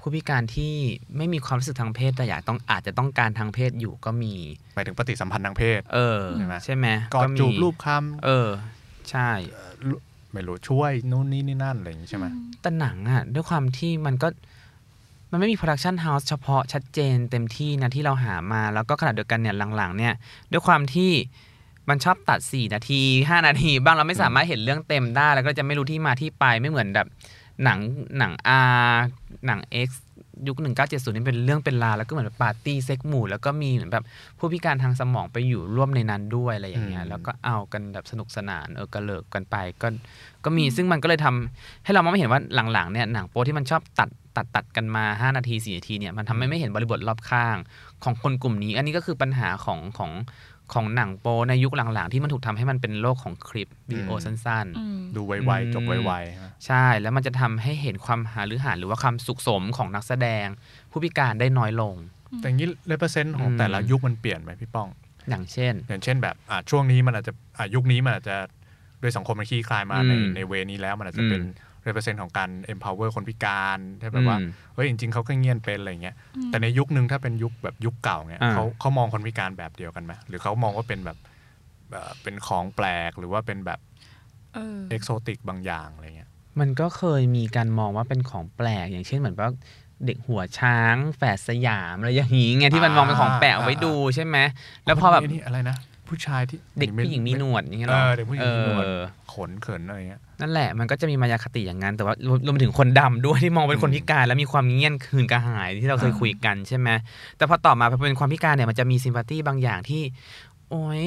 [0.00, 0.74] ผู้พิการที่
[1.16, 4.32] ไม่มีความรู้สึกทางเพศแต่อยากต้องอาจจะต้องการทางเพศอยู่ก็มี
[4.74, 7.86] หมายถึงปฏิสัมพันธ์ทางเพศ เออใช่ไหมใช่ไหมกอดมีจูบลูบคลำ
[8.24, 8.48] เออ
[9.10, 12.26] ใช่ ไม่รู้ช่วยนู่นนี่นี่นั่นอะไรอย่างงี้ใช่ไหม
[12.62, 14.28] แต่หนังอะด้วยความที่มันก็
[15.30, 20.14] มันไม่มี production house เฉพาะชัดเจนเต็มที่นะที่เราหามาแล้วก็ขณะเดียวกันเนี่ยหลังๆ เนี่ย
[20.52, 21.10] ด้วยความที่
[21.88, 27.06] มันชอบตัด 4 นาที 5 นาที บ้างเราไม่สามารถเห็นเรื่องเต็มได้ แล้วก็จะไม่รู้ที่มาที่ไปไม่เหมือนแบบ
[27.64, 27.78] หนัง
[28.18, 28.32] หนัง
[28.86, 28.92] R
[29.46, 29.90] หนัง X
[30.48, 34.04] ยุค 1970 นี่เป็นเรื่องเป็นราวแล้วก็เหมือนปาร์ตี้เซ็กหมู่ แล้วก็มีเหมือนแบบ
[34.38, 39.88] ผู้พิการทางสมองไปอยู่ร่วมในนั้นด้วยอะไรอย่างเงี้ยแล้วก็เอากันแบบสนุกสนานเออกระเลิกกันไปก็
[40.44, 42.40] ก็มีซึ่งมันก็เลยทำให้เรามองไม่เห็นว่า
[42.72, 47.56] หลังๆเนี่ยหนังโป๊ที่มันชอบตัดตัดตัดกันมา 5 นาที 4 นาทีเนี่ยมันทำให้ไม่เห็นบริบทรอบข้าง
[48.04, 50.10] ของคนกลุ่มนี้ อันนี้ก็คือปัญหาของของ
[50.74, 60.46] ของหนังโป๊ในยุคหลังๆ ที่มันถูกทำให้มันเป็นโลกของคลิปวิดีโอสั้นอืมดูไวๆ จบไวๆใช่ไหมๆใช่แล้วมันจะทำให้เห็นความหาหรือหาหรือว่าความสุขสมของนักแสดง
[60.90, 61.94] ผู้พิการได้น้อยลง
[62.38, 64.88] แต่อย่างนี้เลเปอร์เซ็นต์ของอืมแต่ละยุคมันเปลี่ยนไหมพี่ป้อง
[65.28, 68.36] อย่างเช่น อย่างเช่นแบบอะช่วงนี้มันอาจจะอะยุคนี้มันอาจจะ
[69.00, 71.42] โดยสังคมมันคลี่คลายมาในอืมในเวนี้แล้วมันอาจจะเป็น
[71.84, 76.16] อืมเรเปอร์เซ็นต์ของการ empower คนพิการใช่แบบว่าอืมเฮ้ยจริง ๆเขาก็เงียนเป็นอะไรเงี้ย
[76.48, 81.18] แต่ในยุคนึงถ้าเป็นยุคแบบยุคเก่าเนี่ยอ่าเขาเขามองคนพิการแบบเดียวกันไหมหรือเขามองว่าเป็นแบบ
[81.90, 83.80] เอ่อเป็นของแปลกหรือว่าเป็นแบบ
[84.54, 89.50] เออเอกโซติกบางอย่างอะไรเงี้ยมันก็เคยมีการมองว่าเป็นของแปลกอย่างเช่นเหมือนว่า
[90.06, 94.36] เด็กหัวช้างแฝดสยามอะไรอย่างนี้ไงที่มันมองเป็นของแปลกเอาไว้ดูใช่ไหม
[94.84, 95.76] แล้วพอแบบคนนี้อะไรนะ
[96.08, 106.88] ผู้ชายที่เด็กผู้หญิงมีหนวดอย่างเงี้ยหรเอออเด็กผู้หญิงมีหนวดเออขนเขินอะไรเงี้ยนั่นแหละมันก็จะมีมายาคติอย่างนั้นแต่ว่ารวมรวมไปถึงคนดำด้วยที่มองเป็นคนพิการแล้วมีความเงียนคืนกระหายที่เราเคยคุยกันใช่ไหม
[107.36, 110.02] แต่พอต่อมาพอเป็นความพิการเนี่ยมันจะมีซิมพัตตีบางอย่างที่
[110.70, 111.04] โอ๊ย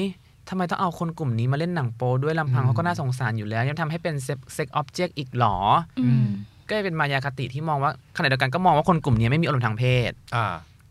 [0.48, 4.14] ทำไมต้องเอาคนกลุ่มนี้มาเล่นหนังโป๊ด้วยลำพังอืมเขาก็น่าสงสารอยู่แล้ว ยังทำให้เป็น
[4.54, 5.56] เซ็กออบเจกต์อีกหรอ
[6.00, 6.26] อืม
[6.68, 10.46] ก็เลยเป็นมายาคติที่มองว่าขณะเดียวกันก็มองว่าคนกลุ่มนี้ไม่มีอารมณ์ทางเพศอ่า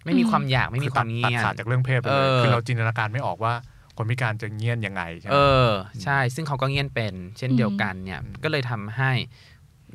[0.05, 3.53] ไม่มีความอยากไม่มีความตัดเงีตัดยขาดนจากเรื่องเพศไปเลเอยอคือเราจินตนาการไม่ออกว่า
[3.97, 5.37] คนพิการจะเงียนยังไงใช่ไหมเอ
[5.67, 5.69] อ
[6.03, 9.11] ใช่ ซึ่งเขาก็เงียนเป็น เช่นเดียวกันเนี่ยอืมก็เลยทำให้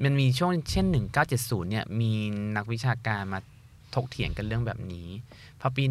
[0.03, 0.87] มันมีช่วงเช่น
[1.29, 2.13] 1970 เนี่ย มี
[2.57, 3.41] นักวิชาการมา
[3.95, 5.09] ถกเถียงกันเรื่องแบบนี้
[5.61, 5.85] พอปี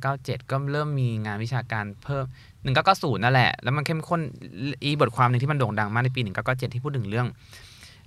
[0.00, 2.24] 1997 ก็เริ่มมีงานวิชาการเพิ่ม
[2.74, 4.20] 1990 นั่นแหละ แล้วมันเข้มข้น
[4.84, 7.26] อีบทความหนึ่งที่มันโด่งดังมากในปี 1997 ที่พูดถึงเรื่อง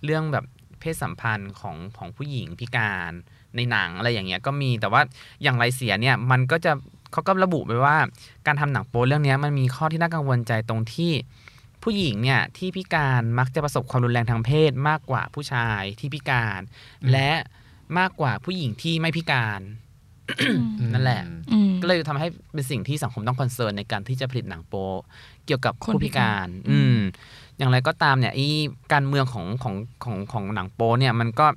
[0.05, 0.45] เรื่องแบบ
[0.79, 3.11] เพศสัมพันธ์ของของผู้หญิงพิการ
[3.55, 5.01] ในหนังอะไรอย่างเงี้ยก็มี แต่ว่า
[5.43, 6.71] อย่างไรเสียเนี่ย มันก็จะ
[7.11, 7.97] เขาก็ระบุไว้ว่า
[8.47, 11.11] การทำหนังโป๊เรื่องเนี้ยมันมีข้อที่น่ากังวลใจตรงที่
[11.83, 16.59] ผู้หญิงเนี่ยที่พิการมักจะประสบความรุนแรงทางเพศ มากกว่าผู้ชายที่พิการ
[17.11, 17.31] และ
[17.99, 19.61] มากกว่าผู้หญิงที่ไม่พิการ
[20.93, 21.21] นั่นแหละ
[21.53, 24.87] อืมก็เลยทำให้เป็นสิ่งที่สังคมต้องคอนเซิร์นในการที่จะผลิตหนังโป๊
[25.45, 26.97] เกี่ยวกับคนผู้พิพิกาการรอืม
[27.57, 28.47] อย่างไรก็ตามเนี่ยอี
[28.93, 31.47] การเมืองของของของของหนังโป๊เนี่ยมันก็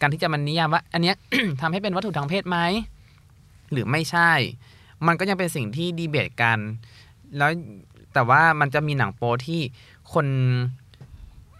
[0.00, 1.16] การที่จะมันนิยามว่า อันเนี้ย
[1.60, 2.58] ทำให้เป็นวัตถุทางเพศไหม
[3.72, 4.32] หรือไม่ใช่
[5.06, 6.58] มันก็ยังเป็นสิ่งที่ดีเบตกัน
[7.36, 7.50] แล้ว
[8.14, 9.60] แต่ว่ามันจะมีหนังโป๊ที่
[10.12, 10.26] คน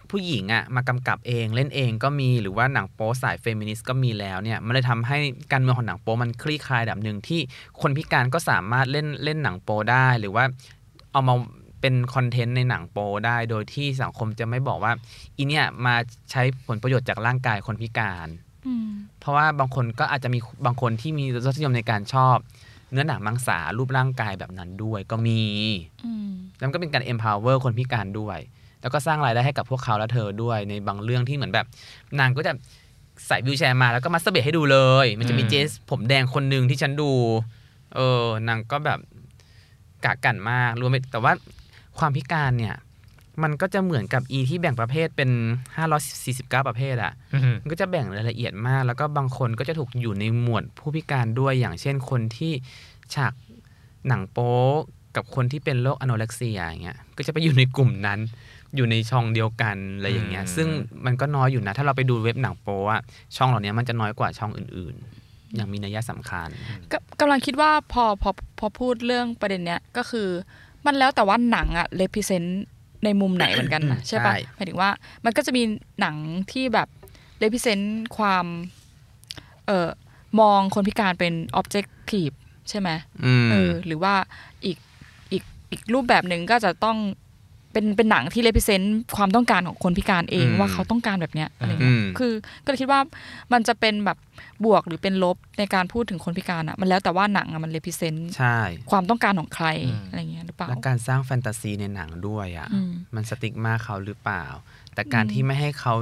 [0.09, 5.17] ผู้หญิงอะมากำกับเองเล่นเองก็มีหรือว่าหนังโป๊สายเฟมินิสต์ก็มีแล้วเนี่ยมันเลยทำให้
[5.51, 7.41] การเมืองของหนังโป๊มันคลี่คลายแบบหนึ่งที่
[7.81, 10.43] คนพิการก็สามารถเล่นเล่นหนังโป๊ได้หรือว่า
[11.11, 11.35] เอามา
[11.81, 14.91] เป็นคอนเทนต์ในหนังโป๊ได้โดยที่สังคมจะไม่บอกว่า
[15.35, 15.95] อีเนี่ยมา
[16.31, 18.27] ใช้ผลประโยชน์จากร่างกายคนพิการ
[19.19, 22.37] เพราะว่าบางคนก็อาจจะมีบางคนที่มีรสนิยมในการชอบ
[22.91, 25.41] เนื้อหนังมังสารูปร่างกายแบบนั้นด้วยก็มี
[26.05, 28.39] อืมแล้วมันก็เป็นการ empower คนพิการด้วย
[28.81, 31.65] แล้วก็สร้างรายได้ให้กับพวกเขาและเธอด้วยในบางเรื่องที่เหมือนแบบ
[32.19, 32.53] นางก็จะ
[33.27, 37.11] ใส่วิวแชร์มาแล้วก็มาสเบตให้ดูเลย มันจะมีอืมเจสผมแดงคนหนึ่งที่ฉันดู
[37.95, 38.99] เออนางก็แบบ
[40.05, 41.33] กะกันมากรวมไปแต่ว่า
[41.99, 42.75] ความพิการเนี่ย
[43.43, 45.29] มันก็จะเหมือนกับอีที่แบ่งประเภทเป็น
[45.99, 52.53] 549 ประเภทอะอืมมันก็จะแบ่งรายละเอียดมาก แล้วก็บางคนก็จะถูกอยู่ในหมวดผู้พิการด้วยอย่างเช่นคนที่
[53.13, 53.33] ฉาก
[54.07, 54.57] หนังโป๊
[55.15, 58.19] กับคนที่เป็นโรคอโนเร็กเซียอย่างเงี้ยก็จะไปอยู่ในกลุ่มนั้น
[58.75, 60.67] อยู่ในช่องเดียวกันอะไรอย่างเงี้ยอืมซึ่ง
[61.05, 63.01] มันก็น้อยอยู่นะ ถ้าเราไปดูเว็บหนังโป๊อะ
[63.35, 66.49] ช่องเหล่านี้มันจะน้อยกว่าช่องอื่นๆ อย่างมีนัยสำคัญ
[66.91, 70.27] ก็กำลังคิดว่าพอพอพอพูดเรื่องประเด็นเนี้ยก็คือ
[70.85, 72.63] มันแล้วแต่ว่าหนังอะเลพิเซนต์
[73.03, 74.89] ในมุมไหนเหมือนกันนะอืมใช่ปะใช่หมายถึงว่า
[75.25, 75.63] มันก็จะมี
[75.99, 76.15] หนัง
[76.51, 76.87] ที่แบบ
[77.39, 78.45] เลพิเซนต์ความ
[79.65, 79.89] เอ่อ
[80.39, 82.31] มองคนพิการเป็นออบเจกตีฟ
[82.69, 82.89] ใช่ไหม
[83.25, 84.13] อืมเออหรือว่า
[84.65, 84.77] อีก
[85.31, 86.97] อีกอีกรูปแบบหนึ่งก็จะต้อง
[87.73, 93.01] เป็นเป็นหนังที่เลพิเซนต์ความต้องการของคนพิการเองอืมว่าเขาต้องการแบบเนี้ยอะไรอืเงี้ยมคือก็เลยคิดว่า
[93.53, 94.17] มันจะเป็นแบบ
[94.65, 98.57] บวกหรือเป็นลบในการพูดถึงคนพิการอะมันแล้วแต่ว่าหนังอะมันเลพิเซนต์ใช่
[98.91, 104.45] ความต้องการของใครอืมอะไรเงี้ยหรือเปล่าและการสร้างแฟนตาซีในหนังด้วยอะอืมมันสติ๊กมากเขาหรือเปล่า
[104.93, 105.93] แต่การอืมที่ไม่ให้เขา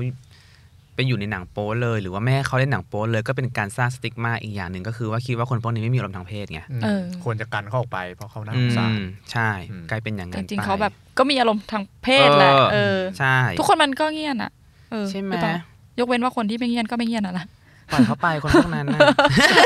[0.99, 14.51] ไปไปอยู่ในหนังโป๊เลย หรือว่าไม่ให้เขาเล่นหนังโป๊เลย ก็เป็นการสร้างสติ๊กมาอีกอย่างหนึ่งก็คือว่าคิดว่าคนพวกนี้ไม่มีอารมณ์ทางเพศไงเออควรจะกันเขาออกไป เพราะเขาน่าอืสงสารมใช่อืม กลายเป็นอย่างแต่นั้นจริงไปๆเขาแบบก็มีอารมณ์ทางเพศแหละเออ ใช่ทุกคนมันก็เงียนอะ
[14.91, 15.55] เออใช่ไหมรือเปล่า
[15.99, 17.45] ยกเว้นว่าคนที่ไม่เงียนก็ไม่เงียนอะนะ
[17.91, 18.99] ปล่อยเขาไปคนพวกนั้นนะ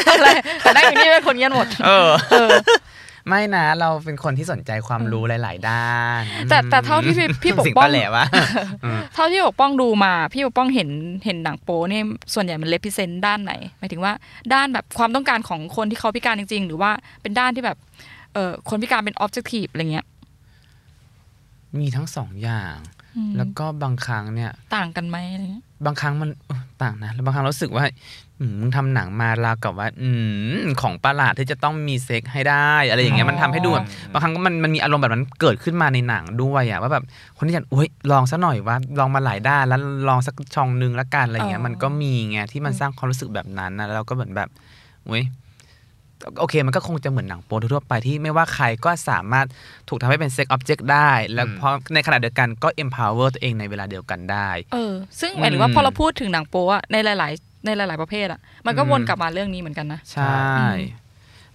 [0.10, 2.50] อะไรแต่นั่งอยู่นี่เป็นคนเงียนหมด เออ เออ
[3.30, 8.26] ไม่นะเราเป็นคนที่สนใจความรู้หลาย ๆ ด้าน แต่แต่เท่าที่พี่พี่ปกสิ่งป้องปะแหละวะ
[9.16, 10.90] เท่าที่ปกป้องดูมา พี่ปกป้องเห็น
[11.26, 14.14] เห็นหนังโป๊เนี่ยส่วนใหญ่มันเลพิเซนต์ด้านไหนหมายถึงว่า
[14.54, 17.78] ด้านแบบความต้องการของคนที่เขาพิการจริง ๆ หรือว่าเป็นด้านที่แบบ
[18.34, 20.06] เออคนพิการเป็นออบเจกตีฟอะไรเงี้ย
[21.80, 22.76] มีทั้งสองอย่าง
[23.16, 27.92] อืมแล้วก็บางครั้งเนี่ย ต่างกันไหมอะไรเงี้ยบางครั้งมันเอ้อต่างนะแล้วบางครั้งรู้สึกว่าอื
[28.52, 30.10] มมึงทำหนังมาราวกับว่า อื
[30.58, 37.04] มของประหลาดที่จะต้องมีเซ็กให้ได้ อะไรอย่างเงี้ยมันทำให้ดูแบบบางครั้งมันมันมีอารมณ์แบบนั้นเกิดขึ้นมาในหนังด้วยอะว่าแบบ
[37.38, 44.50] คนที่อยากอุ้ยลองซะหน่อยว่าลองมาหลายด้านแล้วลองสักช่องนึงละกันอะไรอย่างเงี้ยมันก็มีไงที่มันสร้างความรู้สึกแบบนั้นนะแล้วเราก็เหมือนแบบ
[45.10, 45.24] อุ้ย
[46.40, 49.46] โอเคมันก็คงจะเหมือนหนังโป๊ทั่วๆไปที่ไม่ว่าใครก็สามารถ
[49.90, 60.44] ถูกทำให้เป็นเซ็กออบเจกต์ได้ แล้วเพราะในขณะเดียวกันก็ empower ตัวเองในเวลาเดียวกันได้ เออ ซึ่งหมายถึงว่าอืมพอเราพูดถึงหนังโป๊อะในหลาย ๆ ในหลาย ๆ ประเภทอะมันก็อืมวนกลับมาเรื่องนี้เหมือนกันนะ ใช่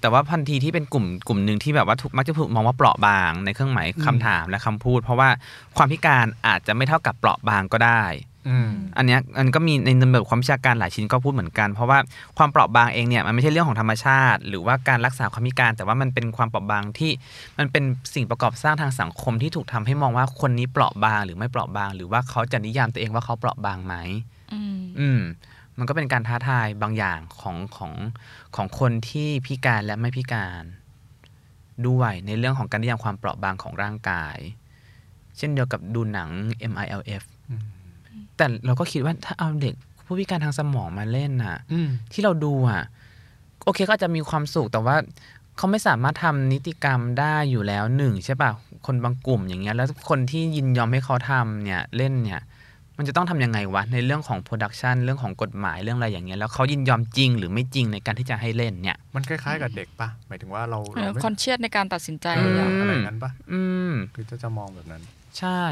[0.00, 5.28] แต่ว่าพันทีที่เป็นกลุ่มกลุ่มหนึ่งที่แบบว่าถูกมักจะถูกมองว่าเปราะบางในเครื่องหมายคำถามและคำพูด เพราะว่า
[5.76, 8.02] ความพิการอาจจะไม่เท่ากับเปราะบางก็ได้
[8.48, 11.98] อืมอันเนี้ยอันก็มีในแบบความวิชาการหลายชิ้นก็พูดเหมือนกัน เพราะว่า
[12.38, 17.12] ความเปราะบางเองเนี่ยมันไม่ใช่เรื่องของธรรมชาติ หรือว่าการรักษาความพิการ แต่ว่ามันเป็นความเปราะบางที่
[17.58, 23.94] มันเป็นสิ่งประกอบสร้างทางสังคมที่ถูกทำให้มองว่าคนนี้เปราะบางหรือไม่เปราะบาง หรือว่าเขาจะนิยามตัวเองว่าเขาเปราะบางไหม
[24.52, 25.08] อืมอื
[25.78, 27.92] มมันก็เป็นการท้าทายบางอย่างของของ
[28.56, 30.62] ของคนที่พิการและไม่พิการ
[31.88, 34.36] ด้วยในเรื่องของการนิยามความเปราะบางของร่างกาย
[35.36, 36.28] เช่นเดียวกับดูหนัง
[36.72, 37.62] MILF อืม
[38.36, 42.82] แต่เราก็คิดว่าถ้าเอาเด็กผู้พิการทางสมองมาเล่นน่ะอืมที่เราดูอะ
[43.64, 44.96] โอเคก็อาจจะมีความสุขแต่ว่า
[45.56, 48.50] เขาไม่สามารถทำนิติกรรมได้อยู่แล้วหนึ่งใช่ป่ะ
[48.86, 52.40] คนบางกลุ่มอย่างเงี้ย แล้วคนที่ยินยอมให้เขาทำเนี่ยเล่นเนี่ย
[52.98, 65.02] มันจะต้องทำยังไงวะ ในเรื่องของ production เรื่องของกฎหมายเรื่องอะไรอย่างเงี้ยแล้วเขายินยอมจริงหรือไม่จริงในการที่จะให้เล่นเนี่ย มันคล้ายๆกับเด็กปะหมายถึงว่าเราเราไม่ conscious ในการตัดสินใจอืมอะอะไรนั้นปะอืมคือจะจะมองแบบนั้น
[65.38, 65.62] ใช่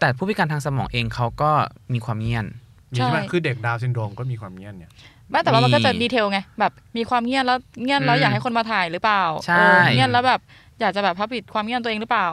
[0.00, 1.50] แต่ผู้พิการทางสมองเองเขาก็
[1.92, 2.46] มีความเงี่ยน
[2.92, 4.90] มีใช่ไหมคือเด็กดาวน์ซินโดรมก็มีความเงี่ยนเนี่ย
[5.30, 10.40] ไม่แต่ว่ามันก็จะมีดี detail ไงแบบมีความเงี่ยนแล้วเงี่ยนแล้วอืมอยากให้คนมาถ่ายหรือเปล่าใช่เออเงี่ยนแล้วแบบ
[10.80, 12.28] อยากจะแบบ public ความเงี่ยนตัวเองหรือเปล่า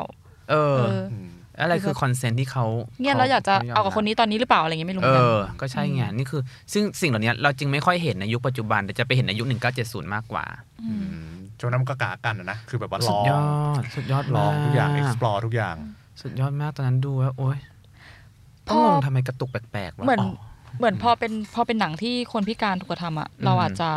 [0.49, 0.75] เออ
[1.11, 2.65] เอออืมอะไรคือ consent ที่เขา
[3.01, 6.41] เงี่ยนแล้วอยากจะเอากับคนนี้ตอนนี้หรือเปล่าอะไรเงี้ยไม่รู้เหเอมือนกันเออก็ใช่ไงนี่คือ
[6.73, 9.47] ซึ่งสิ่งเหล่านี้เราจึงไม่ค่อยเห็นในยุคปัจจุบันแต่จะไปเห็นในยุค
[9.79, 10.45] 1970 มากกว่า
[10.83, 11.23] อืม
[11.59, 13.39] ช่วงนั้นมันก็กล้ากันอะนะคือแบบว่าลองสุดยอ
[13.79, 15.75] ดสุดยอดลองทุกอย่าง explore ทุกอย่าง
[16.21, 17.57] สุดยอดมากตอนนั้นดูแล้วโอ๊ย
[18.67, 20.31] ต้องงงทำไมกระตุกแปลกๆวะเหมือนอ๋อ
[20.79, 23.89] เหมือนพอเป็นพอเป็นหนังที่คนพิการถูกกระทำอะเราอาจจะ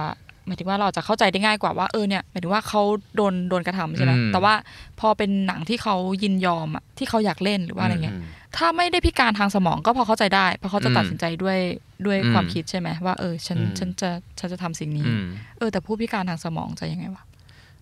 [0.47, 2.83] หมายถึงว่าเราจะเข้าใจได้ง่ายกว่าว่าเออเนี่ยหมายถึงว่าเขา
[3.17, 4.55] โดนโดนกระทำใช่ไหมอืมแต่ว่า
[5.01, 8.25] พอเป็นหนังที่เขายินยอมอะที่เขาอยากเล่นหรือว่าอะไรเงี้ยอืม
[8.57, 11.59] ถ้าไม่ได้พิการทางสมองก็พอเข้าใจได้ เพราะเขาจะอืมตัดสินใจด้วย
[12.07, 15.25] ด้วยอืมความคิดใช่ไหมว่าเออฉันอืมฉันจะฉันจะทำสิ่งนี้อืม
[15.59, 17.23] เออแต่ผู้พิการทางสมองจะยังไงวะ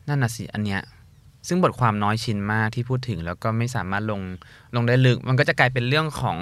[0.08, 0.80] นั่นน่ะสิอันเนี้ย
[1.48, 4.20] ซึ่งบทความน้อยชิ้นมากที่พูดถึงแล้วก็ไม่สามารถลง
[4.76, 6.36] ลงได้ลึก มันก็จะกลายเป็นเรื่องของ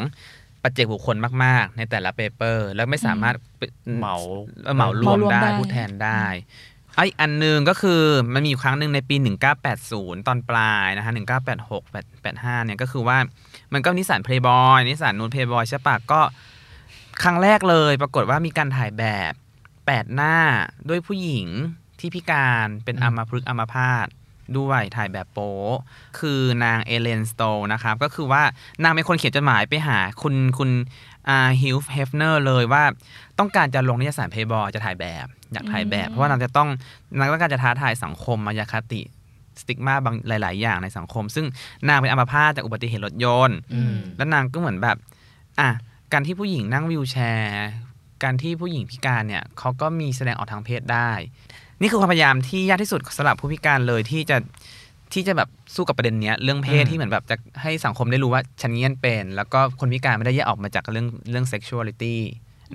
[0.62, 4.16] ปัจเจกบุคคลมาก ๆ ในแต่ละ paper แล้วไม่สามารถเป็นเหมา
[4.64, 8.02] เออเหมารวมเหมารวมได้ได้พูดแทนได้อะอีกอันหนึ่งก็คือ
[8.34, 9.16] มันมีอยู่ครั้งหนึ่งในปี
[9.72, 11.12] 1980 ตอนปลายนะฮะ
[11.68, 11.82] 1986
[12.24, 13.18] 85 เนี่ยก็คือว่า
[13.72, 16.20] มันก็นิตยสสันเพลย์บอยนิตยสารนูนเพลย์บอยใช่ปะก็
[17.22, 19.32] ครั้งแรกเลยปรากฏว่ามีการถ่ายแบบ
[19.86, 20.36] แปดหน้า
[20.88, 21.48] ด้วยผู้หญิง
[22.00, 24.06] ที่พิการเป็นอืมอัมพฤกษ์อัมพาต
[24.58, 25.52] ด้วยถ่ายแบบโป๊
[26.18, 28.42] คือนาง Ellen Stohl นะครับ ก็คือว่า
[28.82, 30.70] นางเป็นคนเขียนจดหมายไปหาคุณคุณ
[31.28, 32.84] อา Hugh Hefner เลยว่า
[33.38, 36.68] ต้องการจะลงนิตยสารเพย์บอยจะถ่ายแบบอยากถ่ายแบบอืมเพราะว่านางจะต้อง
[37.18, 39.02] นางต้องการจะท้าทายสังคมมายาคติ
[39.60, 41.46] stigma บางหลาย ๆ อย่างในสังคม ซึ่ง
[41.88, 44.96] นางเป็นอัมพาตจากอุบัติเหตุรถยนต์อืมแล้วนางก็เหมือนแบบ
[45.60, 45.68] อะ
[46.12, 47.66] การที่ผู้หญิงนั่งวิวแชร์
[48.22, 51.10] การที่ผู้หญิงพิการเนี่ยเขาก็มีแสดงออกทางเพศได้
[51.82, 54.36] นี่คือความพยายามที่ยากที่สุดสำหรับผู้พิการเลยที่จะ
[55.12, 62.16] ที่จะแบบสู้กับประเด็นเนี้ยเรื่องเพศอืมที่เหมือนแบบจะให้สังคมได้รู้ว่าฉันเงี้ยนเป็น แล้วก็คนพิการไม่ได้แยกออกมาจากเรื่องเรื่อง sexuality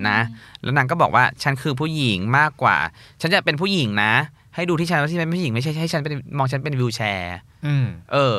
[0.08, 0.18] นะ
[0.62, 2.76] แล้วนางก็บอกว่าฉันคือผู้หญิงมากกว่า
[3.20, 4.12] ฉันจะเป็นผู้หญิงนะ
[4.54, 8.36] ให้ดูที่ฉันว่าที่ฉันเป็นผู้หญิงไม่ใช่ให้ฉันเป็นมองฉันเป็นวิวแชร์อืมเออ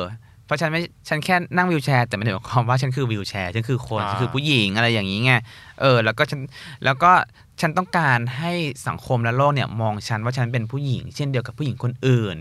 [0.50, 5.32] เพราะฉันไม่ฉันแค่นั่งวิวแชร์แต่ไม่ได้หมายความว่าฉันคือวิวแชร์ฉันคือคนอ่าฉันคือผู้หญิงอะไรอย่างนี้ไง
[5.80, 6.40] เออ แล้วก็ฉัน
[6.84, 7.12] แล้วก็
[7.60, 8.52] ฉันต้องการให้
[8.88, 12.36] สังคมและโลกเนี่ยมองฉันว่าฉันเป็นผู้หญิง เช่นเดียวกับผู้หญิงคนอื่น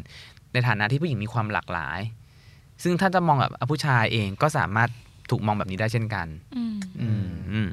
[0.54, 2.00] ในฐานะที่ผู้หญิงมีความหลากหลาย
[2.84, 4.90] ซึ่งถ้าจะมองแบบผู้ชายเองก็สามารถ
[5.30, 7.70] ถูกมองแบบนี้ได้เช่นกันอืมอืมอืม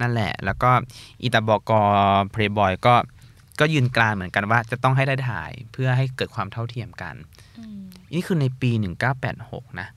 [0.00, 0.70] นั่นแหละ แล้วก็
[1.22, 1.80] อีตาบอกอ
[2.30, 2.94] เพลย์บอยก็
[3.60, 7.14] ก็ยืนกรานเหมือนกันว่าจะต้องให้ได้ถ่ายเพื่อให้เกิดความเท่าเทียมกัน
[8.14, 8.70] นี่คือในปี
[9.24, 9.88] 1986 นะ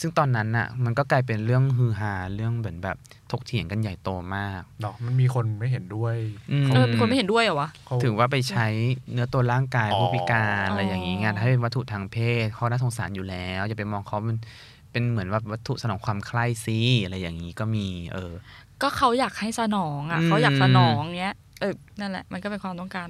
[0.00, 2.96] ซึ่งตอนนั้นน่ะ มันก็กลายเป็นเรื่องฮือฮาเรื่องเหมือนแบบ
[3.30, 6.16] ถกเถียงกันใหญ่โตมากเนาะมันมีคนไม่เห็นด้วย
[6.52, 8.66] อืมเออมีคนไม่เห็นด้วยเหรอวะเขาถือว่าไปใช้
[9.12, 14.38] เนื้อตัวร่างกายอ๋อผู้พิการอะไรอย่างนี้ไงอ๋อถ้าเป็นวัตถุทางเพศเขาน่าสงสารอยู่แล้วอย่าไปมองเขาเป็น
[14.92, 18.32] เป็นเหมือนว่าวัตถุสนองความใคร่ซิอะไรอย่างนี้ก็มีเออ
[18.82, 23.08] ก็เขาอยากให้สนองอะอืมเขาอยากสนองเนี้ยเออนั่นแหละมันก็เป็นความต้องการ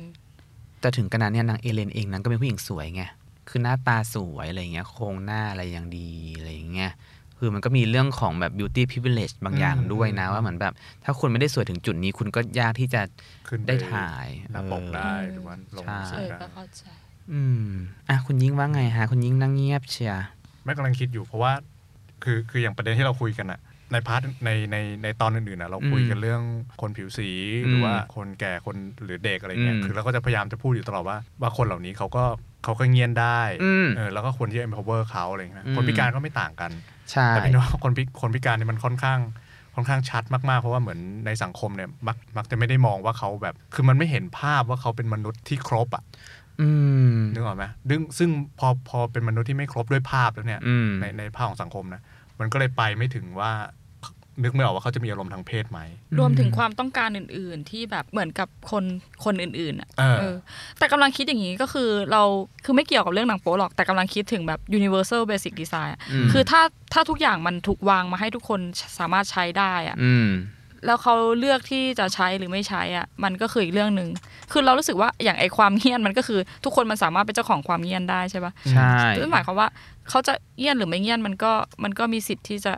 [0.80, 3.02] แต่ถึงขนาดเนี้ยนาง Ellen เองนั้นก็เป็นผู้หญิงสวยไง
[3.48, 6.92] คือหน้าตาสวยอะไรเงี้ย โครงหน้าอะไรอย่างดีอะไรอย่างเงี้ย
[7.38, 10.72] คือมันก็มีเรื่องของแบบ beauty privilege บางอย่างด้วยนะ ว่าเหมือนแบบ
[11.04, 13.02] ถ้าคุณไม่ได้สวยถึงจุดนี้คุณก็ยากที่จะ
[13.48, 16.84] ขึ้นปกได้ถ่ายหน้าปกเออได้หรือว่าลงใช่สื่เอออได้ก็เข้าใจ
[17.32, 17.68] อืม
[18.08, 20.24] อะคุณยิ่งว่าไงฮะคุณยิ่งนั่งเงียบเชียว
[20.64, 21.52] แม่กำลังคิดอยู่เพราะว่า
[22.24, 23.60] คือคืออย่างประเด็นที่เราคุยกันอะ
[23.92, 26.42] ใน part ในในในตอนอื่นๆอะเราคุยกันเรื่อง
[26.80, 27.30] คนผิวสี
[27.68, 32.24] หรือว่าคนแก่คนหรือเด็กอะไรเงี้ยคือเราก็จะพยายามจะพูดอยู่ตลอดว่าว่าคนเหล่านี้เขาก็
[32.64, 36.70] เขาก็เงียนได้อืมเออแล้วก็ควรที่จะ empower เขาอะไรเงี้ยอืมคนพิการก็ไม่ต่างกัน
[37.10, 39.20] ใช่แต่เป็นว่าคนพิคนพิการเนี่ยมันค่อนข้าง
[39.74, 46.02] ค่อนข้างชัดมากๆ เพราะว่าเหมือนในสังคมเนี่ยมักมักจะไม่ได้มองว่าเขาแบบ คือมันไม่เห็นภาพว่าเขาเป็นมนุษย์ที่ครบอะ
[46.60, 46.68] อื
[47.14, 52.02] มนึกออกไหมซึ่งซึ่งพอพอเป็นมนุษย์ที่ไม่ครบด้วยภาพแล้วเนี่ยอืมในในภาพของสังคมนะ
[52.40, 53.52] มันก็เลยไปไม่ถึงว่า
[54.42, 55.80] นึกไม่ออกว่าเขาจะมีอารมณ์ทางเพศไหม
[56.18, 58.84] รวมถึงความต้องการอื่น ๆ ที่แบบเหมือนกับคน
[59.24, 60.36] คนอื่นๆอะเออเออ
[60.78, 62.22] แต่กำลังคิดอย่างนี้ก็คือเรา
[62.64, 68.60] คือไม่เกี่ยวกับเรื่องหนังโป๊หรอก แต่กำลังคิดถึงแบบ universal basic design อะอืมคือถ้าถ้าทุกอย่างมันถูกวางมาให้ทุกคน
[68.98, 70.28] สามารถใช้ได้อะอืม
[70.86, 74.10] แล้วเขาเลือกที่จะใช้หรือไม่ใช้อะมันก็คืออีกเรื่องหนึ่ง
[74.52, 79.68] คือเรารู้สึกว่าอย่างไอความเงียนมันก็คือทุกคนมันสามารถเป็นเจ้าของความเงียนได้ใช่ปะใช่นั่นหมายความว่า
[80.08, 81.52] เขาจะเงียนหรือไม่เงียนมันก็
[81.84, 82.72] มันก็มีสิทธิ์ที่จะ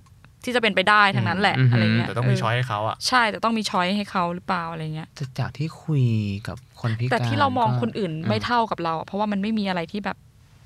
[0.45, 6.05] ที่จะเป็นไปได้ทั้งนั้นแหละอืมอะไรเงี้ยแต่ต้องมีเช้อยให้เขาอะใช่แต่ต้องมีช้อยให้เขาหรือเปล่าอะไรเงี้ยแต่จากที่คุย
[6.49, 10.17] กับคนพิการแต่ที่เรามองคนอื่นก็ไม่เท่ากับเราอะเพราะว่ามันไม่มีอะไรที่แบบ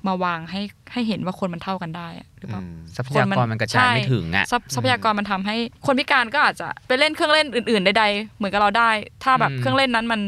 [0.07, 0.61] มาวางให้
[0.93, 8.91] ให้เห็นว่าคนมันเท่ากันได้อะหรือเปล่าอืมทรัพยากรมันกระจายไม่ถึงอะทรัพทรัพยากรมันทำให้คนพิการก็อาจจะไปเล่นเครื่องเล่นอื่นๆใดๆเหมือนกับเราได้
[9.23, 10.21] ถ้าแบบอืมเครื่องเล่นนั้นมัน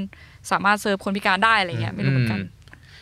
[0.52, 2.40] สามารถเซิร์ฟคนพิการได้อะไรเงี้ยไม่รู้เหมือนกัน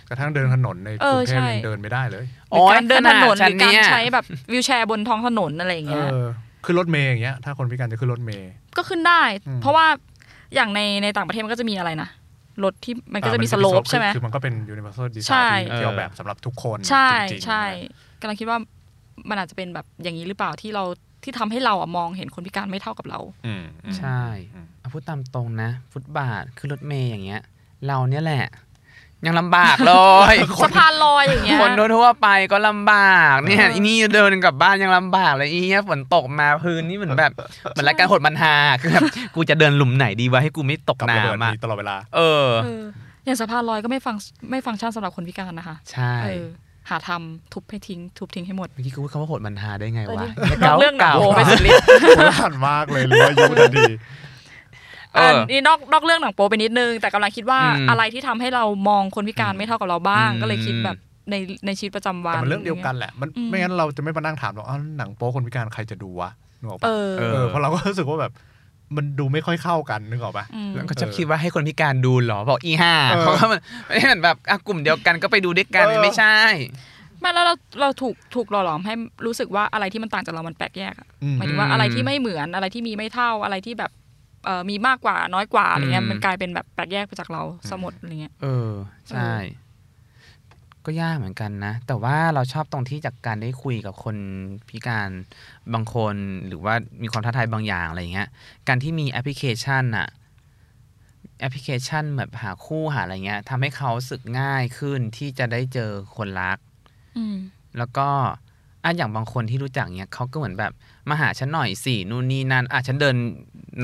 [0.10, 6.26] กระทั่งเดินถนนในกเอรุองเทพใช่ยังเดินไม่ได้เลยหรือการเดินถนนหฉัรือการเยใช้แบบวิวแชร์บนท้องถนนอะไรอย่างเอเงี้ยอ
[6.66, 9.86] ขึ้นรถเมย์อย่างเงี้ยถ้าคนพิการจะขึ้นรถเมย์ก็ขึ้นได้อืมเพราะว่า
[10.56, 12.10] อย่างในในต่างประเทศมันก็จะมีอะไรนะ
[12.64, 18.58] รถที่มันก็จะมีสอ่าโลนปใช่ไหมคือมันก็เป็น universal ใช่ design ที่ที่ออกแบบสำหรับทุกคนใช่จริงๆใช่นะกำลังคิดว่า
[19.30, 20.84] มันอาจจะเป็นแบบอย่างนี้หรือเปล่าที่เรา
[21.24, 24.22] ที่ทำให้เราอะมองเห็นคนพิการไม่เท่ากับเราอืมอืมใช่
[24.56, 27.42] อืมเอาพูดตามตรงนะ ฟุตบาทขึ้นรถเมย์อย่างเงี้ย
[27.88, 28.44] เราเนี่ยแหละ
[29.26, 29.94] ยังลำบากเล
[30.34, 37.32] ยสะพานลอยอย่างเงี้ยคนทั่วๆไปก็ลำบากเนี่ยเอออีอีนี่เดินกลับบ้านยังลำบากเลยอีเนี่ยฝนตกมาพื้นนี่เหมือนแบบ
[37.72, 39.04] เหมือนรายการหดมันฮาคือแบบ
[39.36, 42.84] กูจะเดินหลุมไหนดีวะให้กูไม่ตกกับระเบิดน้ำอะมีตลอดเวลาเออเออ
[43.26, 44.16] อย่างสะพานลอยก็ไม่ฟัง
[44.52, 46.46] ไม่ฟังก์ชันสำหรับคนพิการนะคะ ใช่เออ
[46.90, 50.26] หาทำทุบให้ทิ้ง ทุบทิ้งให้หมดเมื่อกี้กูพูดคำว่าหดมันฮาได้ไงวะ
[50.62, 51.86] นอกเรื่องหนังโปไปสุดฤทธิ์
[52.40, 60.98] ผ่านมากเลยรู้ว่ายุทันทีเอออันนี้นอกนอกเรื่องหนังโปไปนิดนึง แต่กำลังคิดว่าอืมอะไรที่ทำให้เรามองคนพิการไม่เท่ากับเราบ้างอืมก็เลยคิดแบบ
[61.30, 68.32] ในในชีวิตประจำวันแต่มันเรื่องเดียวกันแหละมันอืมไม่งั้นเราจะไม่มานั่งถามหรอกอ้าวหนังโป๊คนพิการใครจะดูวะนึกออกเอปะอเอเออเพราะเราก็รู้สึกว่าแบบ
[68.96, 76.38] มันดูไม่ค่อยเข้ากันนึกออกปะมแล้วก็จะคิดว่าให้คนพิการดูเหรอบอกอีห่าเออเพราะว่ามันไม่เหมือนแบบอะกลุ่มเดียวกันก็ไปดูด้วยกันเออไม่ใช่
[77.20, 78.94] ไม่แล้วเราเราถูกถูกหล่อหลอมให้
[79.26, 84.03] รู้สึกว่าอะไรที่มันต่างจากเรามันแปลกแยกอะอืมหมายถึงว่าอะไรที่ไม่เหมือนอะไรที่มีไม่เท่าอะไรที่แบบเอ่อ
[84.70, 88.72] มีมากกว่าน้อยกว่าอะไรเงี้ยอืมมันกลายเป็นแบบแปลกแยกไปจากเราสมดอะไรเงี้ยเออ
[89.10, 89.34] ใช่
[90.86, 94.18] ก็ยากเหมือนกันนะ แต่ว่าเราชอบตรงที่จากการได้คุยกับคน
[94.70, 95.10] พิการ
[95.74, 96.16] บางคน
[96.48, 98.30] หรือว่ามีความท้าทายบางอย่างอะไรเงี้ย
[98.68, 100.08] การที่มีแอปพลิเคชันอะ
[101.40, 106.58] แอปพลิเคชันแบบหาคู่หาอะไรเงี้ยทำให้เขารู้สึกง่ายขึ้นที่จะได้เจอคนรัก
[107.18, 107.38] อืม
[107.78, 108.10] แล้วก็
[108.84, 110.72] อะอย่างบางคนที่รู้จักเนี้ยเขาก็เหมือนแบบ
[111.10, 113.16] มาหาฉันหน่อยสินู่นนี่นั่นอะฉันเดิน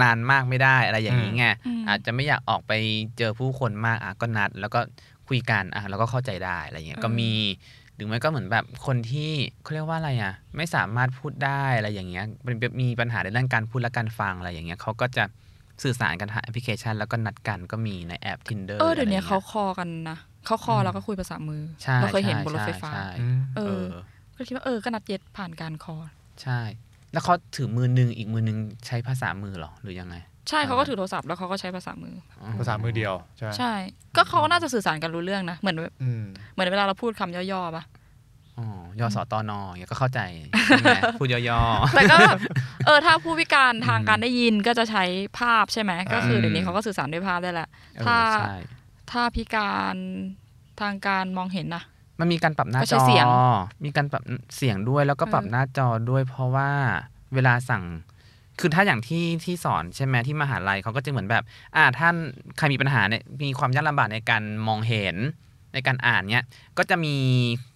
[0.02, 2.72] นานมากไม่ได้อะไรอย่างนี้ไงอืมอาจจะไม่อยากออกไป
[3.18, 4.80] เจอผู้คนมากอะก็นัด แล้วก็
[5.28, 7.34] คุยกันอะแล้วก็เข้าใจได้อะไรเงี้ยก็มี
[7.96, 9.32] หรือไม่ก็เหมือนแบบคนที่
[9.64, 15.24] เขาเรียกว่าอะไรอะไม่สามารถพูดได้อะไรอย่างเงี้ยเป็นมีปัญหาในเรื่องการพูดและการฟังอะไรอย่างเงี้ยเขาก็จะ
[15.84, 23.94] สื่อสารกันทางแอปพลิเคชัน แล้วก็นัดกันก็มีในแอป Tinder เออเดี๋ยวนี้ะไรเขางี้คอกันนะเขาคอแล้วก็คุยภาษามือใช่เราเคยเห็นใช่บนรถไฟฟ้าใช่อืมเอเอออ
[24.40, 25.96] ก็คิดว่าเออก็นัดเย็ดผ่านการคอ
[26.44, 26.60] ใช่
[27.14, 30.16] แล้วเขาถือมือหนึงอีกมือหนึงใช้ภาษามือเหรอหรือยังไง
[30.50, 32.16] ใช่เขาก็ถือโทรศัพท์แล้วเขาก็ใช้ภาษามือ
[32.60, 33.74] ภาษามือเดียว ใช่ไหมใช่
[34.16, 36.24] ก็เขาก็น่าจะสื่อสารกันรู้เรื่องนะ เหมือนอืม
[36.54, 37.84] เหมือนเวลาเราพูดคำย่อๆปะ
[38.58, 38.68] อ๋อ
[39.00, 40.20] ยอสอตอนออย่างเงี้ยก็เข้าใจ
[40.68, 41.62] ใช่ไหมพูดย่อ
[41.96, 42.40] แต่ก็แบบ
[42.86, 45.04] เอเออถ้าผู้พิการทางอืมการได้ยินก็จะใช้
[45.40, 48.58] ภาพใช่ไหม ก็คือมเดี๋ยวนี้เขาก็สื่อสารด้วยภาพได้แหละเออถ้าใช่
[49.12, 49.96] ถ้าพิการ
[50.82, 51.84] ทางการมองเห็นนะ
[52.20, 53.26] มันมีการปรับหน้าก็จใช้อเสียง
[53.86, 54.24] มีการปรับ
[54.56, 56.70] เสียงด้วยแล้วก็ปรับเออหน้าจอด้วย เพราะว่า
[57.34, 57.84] เวลาสั่ง
[58.60, 61.44] คือถ้าอย่างที่ที่สอนใช่ไหมที่มหาลัยเขาก็จะเหมือนแบบ
[61.76, 62.16] อ่าท่าน
[62.58, 65.16] ใครมีปัญหาเนี่ยมีความยากลำบากในการมองเห็น
[65.74, 66.46] ในการอ่านเนี่ย
[66.78, 67.16] ก็จะมี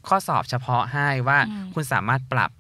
[0.08, 2.52] ข้อสอบเฉพาะให้ว่าอืมคุณสามารถปรับ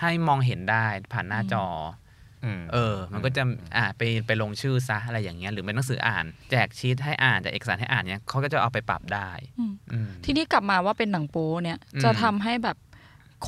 [0.00, 2.05] ให้มองเห็นได้ผ่านหน้าจออืม
[2.72, 3.42] เออ มันก็จะ
[3.76, 12.76] อ่าไปไปลงชื่อซะอะไรอย่างเงี้ยหรือเป็นหนังสืออ่าน แจกชีตให้อ่านแจกเอกสารให้อ่านเนี่ยเขาก็จะเอาไปปรับได้อืมอืมทีนี้กลับมาว่าเป็นหนังโป๊เนี่ยอืมจะทำให้แบบ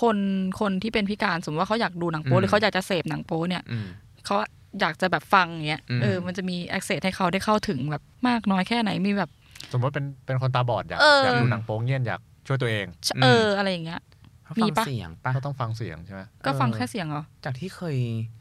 [0.01, 0.17] คน
[0.61, 3.87] คนที่เป็นพิการสมมติว่าเขาอยากดูหนังโป๊อืมหรือเขาอยากจะเสพหนังโป๊เนี่ยอืม
[4.27, 4.37] เขา
[4.81, 9.31] อยากจะแบบฟังอย่างเงี้ยอืมเออมันจะมี access ให้เขาได้เข้าถึงแบบมากน้อยแค่ไหนมีแบบ
[9.73, 14.18] สมมติเป็นเป็นคนตาบอดอยากเออออยากดูหนังโป๊เงี้ยนอยากช่วยตัวเองอืมเอออะไรอย่างเงี้ยเขา
[14.59, 17.97] มีฟังปะเสียงปะก็ต้องฟังเสียงใช่ไหมก็ฟังเออแค่เสียงเหรอ จากที่เคย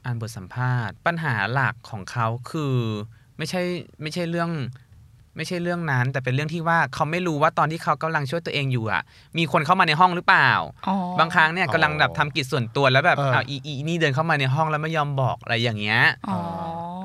[0.05, 2.75] อ่านบทสัมภาษณ์ ปัญหาหลักของเขาคือ
[3.37, 3.61] ไม่ใช่
[4.01, 4.51] ไม่ใช่เรื่อง
[5.37, 9.01] ไม่ใช่เรื่องนั้น แต่เป็นเรื่องที่ว่าเขาไม่รู้ว่าตอนที่เขากำลังช่วยตัวเองอยู่อะ
[9.37, 10.51] มีคนเข้ามาในห้องหรือเปล่า
[10.87, 16.39] อ๋อบางครั้งเนี่ยกำลังแบบทำกิจส่วนตัวแล้วแบบเออเอาอีอีนี่เดินเข้ามาในห้องแล้วไม่ยอมบอกอะไรอย่างเงี้ยอ๋อ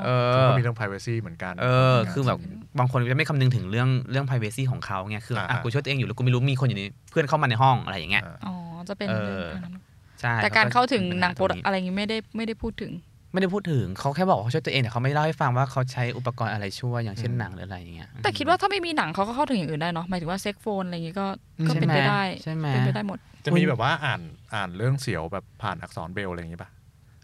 [0.04, 2.38] เอมันอก็มีเรื่อง privacy เหมือนกัน เออ คือแบบ
[2.78, 8.54] บางคนจะไม่คำนึงถึงเรื่องเรื่อง privacy ของเขาไงคืออะอ่ากูช่วยตัวเองอยู่แล้วกูไม่รู้มีคนอยู่ในเพื่อนเข้ามาในห้องอะไรอย่างเงี้ยอ่าอ๋อ
[8.90, 9.74] จะเป็นเออเรื่องนั้น
[10.20, 12.92] ใช่แต่การเข้าถึงป็หนังโป๊ปัญอะไรอย่างงี้ไม่ได้ไม่ได้พูดถึง
[13.32, 21.26] ไม่ได้พูดถึงเขาแค่บอกว่าเขาช่วยตัวเองแต่เขาไม่เล่าให้ฟังว่าเขาใช้อุปกรณ์อะไรช่วยอย่างเช่นหนังหรืออะไรอย่างเงี้ยแต่คิดว่าถ้าไม่มีหนังเขาก็เข้าถึงอย่างอื่นได้เนาะหมายถึงว่าเซ็กโฟนอะไรอย่างงี้ก็
[21.68, 24.20] ก็ใช่เป็นไหมไปได้ใช่ไหมเป็นไปได้หมด จะมีแบบว่าอ่าน
[24.54, 26.70] อ่านเรื่องเสียวแบบผ่านอักษรเบรลอะไรอย่างงี้ป่ะ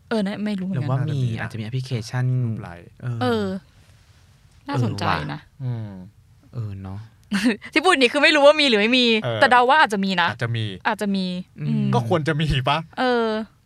[0.08, 2.26] เออนะไม่รู้เหมืหอนรือกันว่ามีน่าจะมีนะอาจจะมีแอปพลิเคชัน
[2.62, 3.46] ไลน์เออเออ
[4.68, 5.90] น่าสนใจเออว่ะนะอืม
[6.54, 7.00] เออเนาะ
[7.72, 11.24] ที่พูดนี่คือไม่รู้ว่ามีหรือไม่มีเออแต่เดาว่าอาจจะมีนะอาจจะมี อาจจะมี
[11.58, 13.24] อืมอืมก็ควรจะมีป่ะเออ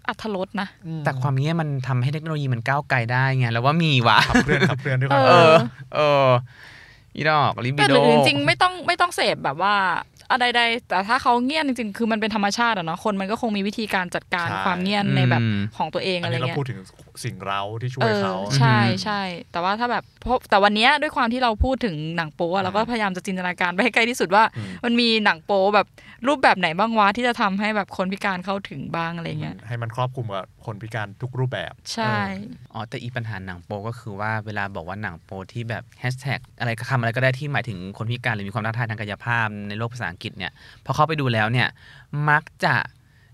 [0.09, 5.57] อัธรสนะอืมแต่ความเงี้ยมันทำให้เทคโนโลยีมันก้าวไกลได้ไงแล้วว่ามีว่ะขับเคลื่อนขับเคลื่อนด้วยความเอเอออ
[5.94, 6.29] เออ
[7.16, 9.75] อีดอกลิบิแต่โดหรือจริงๆไม่ต้องไม่ต้องเสพแบบว่า
[10.33, 15.42] อะไรใดๆแต่ถ้าเขาเงียบจริงๆ คือมันเป็นธรรมชาติอะเนาะคนมันก็คงมีวิธีการจัดการความเงียบในแบบ
[15.77, 16.81] ของตัวเองอันอะไรนี้เราเงี้ยพูดถึง
[17.25, 19.21] สิ่งเร้าที่ช่วเอยอเขาใช่ใช่
[19.53, 25.87] แต่ว่าถ้าแบบเพราะแต่วันเนี้ยด้วยความที่เราพูดถึงหนังโป๊อะเราก็พยายามจะจินตนาการไปให้ใกล้ที่สุดว่าอืมมันมีหนังโป๊แบบ
[26.28, 32.16] รูปแบบไหนบ้างวะที่จะทำให้แบบคนพิการเข้าถึงบ้างอะไรเงี้ยให้มันครอบคลุมกับคนพิการทุกรูปแบบ ใช่
[32.72, 40.52] อ๋อแต่อีปัญหาหนังโปก็คือว่าเวลาบอกว่าหนังโปที่แบบแฮชแท็กอะไรคำอะไรก็ได้ที่หมายถึงคนพิการหรือมีความท้าทายทางกายภาพในโลกภาษาอังกฤษเนี่ย
[40.85, 41.68] พอเข้าไปดูแล้วเนี่ย
[42.28, 42.74] มักจะ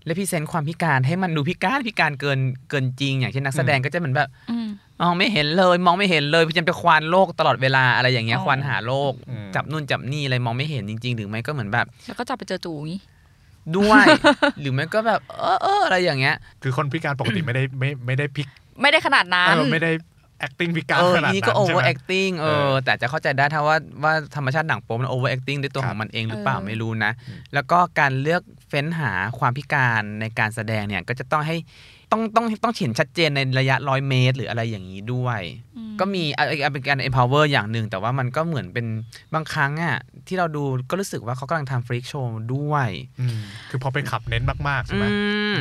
[0.05, 4.67] represent ความพิการให้มันดูพิการพิการเกินเกินจริง อย่างเช่นนักแสดงก็จะเหมือนแบบอืม
[5.01, 12.99] มองไม่เห็นเลย มองไม่เห็นเลยพี่จำจะควานหาโลกตลอดเวลาอะไรอย่างเงี้ยอ๋อควานหาโลกอืมจับนู่นจับนี่อะไรมองไม่เห็นจริงๆหรือไม่ก็เหมือนแบบ แล้วก็จับไปเจอจู๋อย่างงี้
[13.77, 14.05] ด้วย
[14.59, 18.47] หรือไม่ก็แบบ เออเอออะไรอย่างเงี้ย คือคนพิการปกติไม่ได้ไม่ไม่ได้พิก
[18.81, 19.91] ไม่ได้ขนาดนั้นเออไม่ได้
[20.45, 31.57] acting พิการเออขนาดอันนั้นนี้ก็ใช่ไหม over acting เอเอออ แต่จะเข้าใจได้ถ้าว่าว่าธรรมชาติหนังโป๊มัน over acting ด้วยตัวครัขบองมันเองหรือเปล่าเออไม่รู้นะอืมแล้วก็การเลือก เฟ้นหาความพิการในการแสดงเนี่ยก็จะต้องให้
[32.11, 35.41] ต้องต้องต้องเห็นชัดเจนในระยะร้อยเมตร หรืออะไรอย่างนี้ด้วย
[35.77, 38.85] อืมก็มีอะอะเป็นการ empower อย่างหนึ่ง แต่ว่ามันก็เหมือนเป็น
[39.33, 45.15] บางครั้งอะที่เราดูก็รู้สึกว่าเขากำลังทำฟรีคโชว์ด้วยอืมคือพอไปขับเน้นมากๆใช่ไหมอื
[45.55, 45.57] ม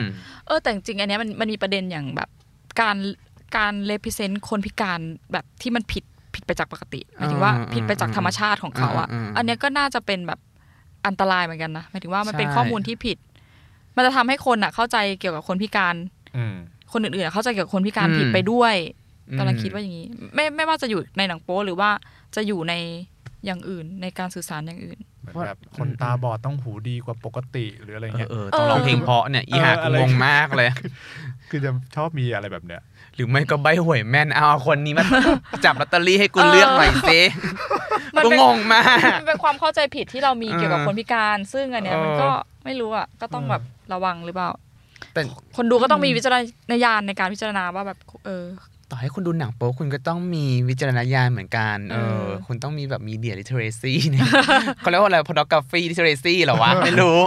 [0.46, 2.28] เออแต่จริงๆอันเนี้ยมันมันมีประเด็นอย่างแบบ
[2.80, 2.96] การ
[3.56, 5.00] การเลพิเซนต์คนพิการ
[5.32, 10.38] แบบที่มันผิดผิดไปจากปกติหมายถึงว่าอืมผิดไปจากธรรมชาติของเขาอะอืมอืมอันเนี้ยก็น่าจะเป็นแบบ
[11.06, 13.18] อันตรายเหมือนกันนะหมายถึงว่ามันเป็นใช่ข้อมูลที่ผิด
[13.96, 15.94] มันจะทำให้คนอะ เข้าใจเกี่ยวกับคนพิการ
[16.36, 16.54] อืม
[16.92, 18.74] คนอื่นๆอะเข้าใจเกี่ยวกับคนพิการผิดไปด้วย
[19.38, 21.90] กำลังคิดว่าอย่างนี้ ไม่ไม่ว่าจะอยู่ในหนังโป๊หรือว่า
[22.36, 22.74] จะอยู่ใน
[23.44, 30.68] อย่างอื่นในการสื่อสารอย่างอื่นเหมือนแบบคนตาบอดต้องหูดีกว่าปกติหรืออะไรเออเงี้ยเออต้องร้องเพลงเพราะเนี่ยอีหาเออกูอะไรงงมากเลย
[31.50, 32.80] คือจะชอบมีอะไรแบบเนี้ย
[33.18, 35.04] หรือไม่ก็ใบ้หวยแม่นเอาคนนี้มา
[35.64, 37.20] จับลอตเตอรี่ให้กูเลือกหน่อยสิ
[38.16, 42.28] มันกูเป็นงงมากมันเป็นความเข้าใจผิดที่เรามีเกี่ยวกับเออคนพิการ ซึ่งอันเนี้ยเออมันก็
[42.64, 44.50] ไม่รู้อะก็ต้องแบบระวังหรือเปล่า
[45.12, 45.20] แต่
[45.56, 46.36] คนดูก็ต้องมีวิจาร
[46.70, 48.44] ณญาณในการพิจารณาว่าแบบเออ
[48.90, 54.28] ต่อให้คุณดูหนังโป๊คุณก็ต้องมีวิจารณญาณเหมือนกัน เอเอออคุณต้องมีแบบ media literacy เนี่ย
[54.78, 57.18] เขาเรียกว่าอะไร pornography literacy เหรอวะ ไม่รู้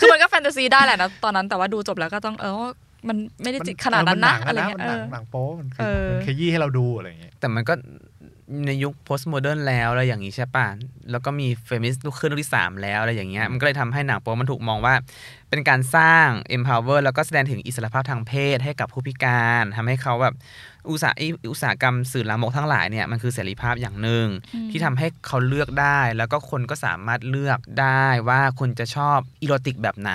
[0.00, 2.70] คือมันก็แฟนตาซีได้แหละนะ ตอนนั้นแต่ว่าดูจบแล้วก็ต้องเออว่า
[3.08, 7.74] มันไม่ได้มัขนาดนั้นนะมัอะไรหงเงี้ยมันเอหนังอหนังโป๊มันคือเออมันขยี้ให้เราดูอะไรอย่างเงี้ยแต่มันก็
[8.66, 10.66] ในยุค post modern แล้วอะไรอย่างนี้ใช่ป่ะ
[11.10, 14.94] แล้วก็มี feminist ลูกขึ้นลูกที่ 3 แล้วอะไรอย่างเงี้ย มันก็เลยทำให้หนังโป๊มันถูกมองว่า
[15.50, 20.34] เป็นการสร้าง empower แล้วก็แสดงถึงอิสรภาพทางเพศให้กับผู้พิการทำให้เขาแบบ
[20.90, 21.14] อุตสาห
[21.50, 30.14] อุตสาหกรรมสื่อลามกทั้งหลายเนี่ยมันคือเสรีภาพอย่างหนึ่งอืมที่ทำให้เขาเลือกได้ แล้วก็คนก็สามารถเลือกได้ว่าคุณจะชอบอีโรติกแบบไหน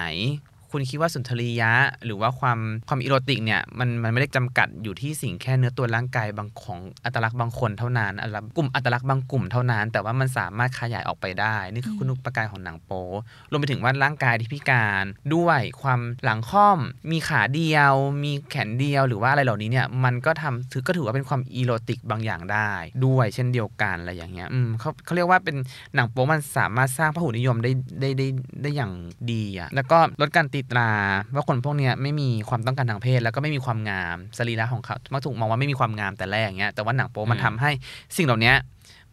[0.71, 1.71] คุณคิดว่าสุนทรียะ
[2.05, 13.05] หรือว่าความความอีโรติกเนี่ยมันมันไม่ได้จำกัดอยู่ที่สิ่งแค่เนื้อตัวร่างกายบางของอัตลักษณ์บางคนเท่านั้นอัตลักษณ์กลุ่มอัตลักษณ์บางกลุ่มเท่านั้น แต่ว่ามันสามารถขยายออกไปได้ นี่คือคุณุปการของหนังโป๊
[13.51, 15.03] รวมไปถึงว่าร่างกายที่พิการ
[15.35, 16.79] ด้วยความหลังค่อม
[17.11, 17.93] มีขาเดียว
[18.23, 22.71] มีแขนเดียวหรือว่าอะไรเหล่านี้เนี่ยมันก็ทำถือก็ถือว่าเป็นความอีโรติกบางอย่างได้
[23.05, 25.55] ด้วยเช่นเดียวกันอะไรอย่างเงี้ยอืมเขาเขาเรียกว่าเป็น
[25.95, 28.27] หนังโป๊มันสามารถสร้างพหุนิยมได้ได้ได้
[28.61, 28.91] ได้อย่าง
[29.31, 30.91] ดีอะแล้วก็ลดการตีตรา
[31.35, 37.71] ว่าคนพวกเนี้ยไม่มีความต้องการทางเพศ แล้วก็ไม่มีความงามสรีระของเขามักถูกมองว่าไม่มีความงามแต่แรกอย่างเงี้ยแต่ว่าหนังโป๊มันทำให้
[38.17, 38.53] สิ่งเหล่านี้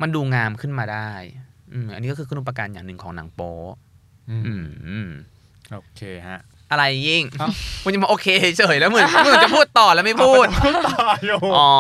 [0.03, 1.11] มันดูงามขึ้นมาได้
[1.73, 3.55] อืมอันนี้ก็คือคุณอุปการอย่างหนึ่งของหนังโป๊
[4.31, 5.11] อืมอืมอืม
[5.73, 6.41] โอเคฮะ
[6.71, 7.49] อะไรยิ่งเอ้า
[7.83, 8.27] คุณจะมาโอเค
[8.59, 10.47] เฉยแล้วเหมือนเหมือนจะพูดต่อแล้วไม่พูด
[10.89, 11.73] ต่ออยู่อ๋อ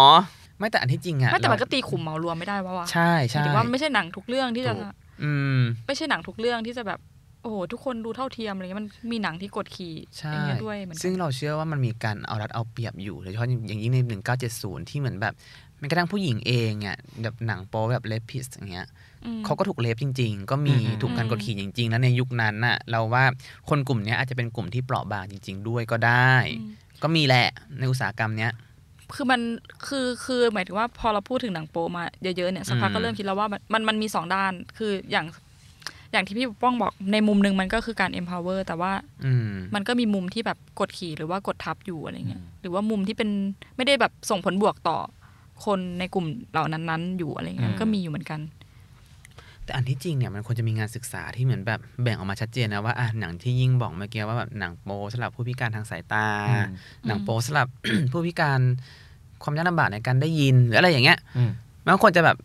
[0.59, 4.87] ไม่แต่อันที่จริงอะไม่แต่มันเราก็ตีขุมเหมารวมไม่ได้ว่าว่าใช่หมาใช่ยถึงว่าไม่ใช่หนังทุกเรื่องที่จะถูก
[5.25, 6.99] อืมไม่ใช่หนังทุกเรื่องที่จะแบบ
[7.47, 13.99] โอ้โหทุกคนดูเท่าเทียมอะไรเงี้ยมันมีหนังที่กดขี่ใช่อย่างเงี้ยด้วยเหมือนกัซึ่งนเราเชื่อว่ามันมีการเอารัดเอาเปรียบอยู่โดยเฉพาะอย่างยิ่งใน
[14.45, 15.35] 1970 ที่เหมือนแบบ
[15.79, 18.87] แม้กระทั่งผู้หญิงเองอะแบบหนังโป๊แบบเลพิสอย่างเงี้ย
[19.25, 23.25] อืมเขาก็ถูกเลฟจริง ๆ ก็มีอืมถูกการกดขี่จริง ๆ แล้วในยุคนั้นน่ะ เราว่า
[23.69, 26.71] คนกลุ่มเนี้ยอาจจะเป็นกลุ่มที่เปราะบางจริง ๆ ด้วยก็ได้อืม
[27.03, 28.53] ก็มีแหละในอุตสาหกรรมเนี้ย
[29.15, 29.41] คือมัน
[29.87, 35.27] คือคือหมายถึงว่าพอเราพูดถึงหนังโปมาเยอะๆเนี่ยสักพักอืมก็เริ่มคิดแล้วว่ามันมันมันมีสองด้านคืออย่าง
[36.13, 38.93] อย่างที่พี่ปกป้องบอกในมุมหนึ่งมันก็คือการ empower แต่ว่า
[39.25, 43.31] อืมมันก็มีมุมที่แบบกดขี่หรือว่ากดทับอยู่อะไรเงี้ยหรือว่ามุมที่เป็น
[43.77, 44.99] ไม่ได้แบบส่งผลบวกต่อ
[45.65, 48.41] คนในกลุ่มเหล่านั้นๆ อยู่อะไรเงี้ยอืมก็มีอยู่เหมือนกัน
[49.65, 56.67] แต่อันที่จริงเนี่ยมันควรจะมีงานศึกษาที่เหมือนแบบแบ่งออกมาชัดเจนนะว่าอะหนังที่ยิ่งบอกเมื่อกี้ว่าแบบหนังโปสำหรับผู้พิการทางสายตาอืม
[57.07, 57.69] หนังโปสำหรับ
[58.13, 58.61] ผู้พิการ
[59.43, 61.51] ความยากลำบากในการได้ยินหรืออะไรอย่างเงี้ยอืม
[61.85, 62.37] มันควรจะแบบ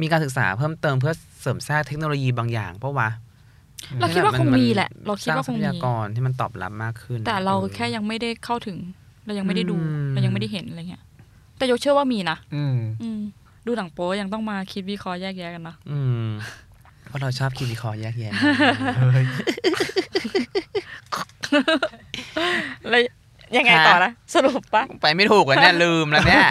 [0.00, 3.08] มีการศึกษาเพิ่มเติมเพื่อเสริมสร้างเทคโนโลยีบางอย่างเพราะว่า
[4.00, 8.78] เราคิดว่าคงมีแหละ เราคิดว่าคงสร้ทรัพมียากรที่มันตอบรับมากขึ้น แต่เราออแค่ยังไม่ได้เข้าถึง
[9.26, 11.02] เรายังไม่ได้ดูอืมเรายังไม่ได้เห็นอะไรเงี้ย
[11.56, 13.20] แต่ยกเชื่อว่ามีนะอืมอืม
[13.66, 16.28] ดูหนังโป๊ยังต้องมาคิดวิเคราะห์แยกแยะกันนะอืม
[17.08, 18.32] เพราะเราชอบคิดวิเคราะห์แยกแยะ
[18.98, 19.24] เฮ้ย
[22.88, 23.00] แล้ว
[23.56, 26.48] ยังไงต่อนะสรุปปะไปไม่ถูกแล้วเนี่ยลืมแล้วเนี่ย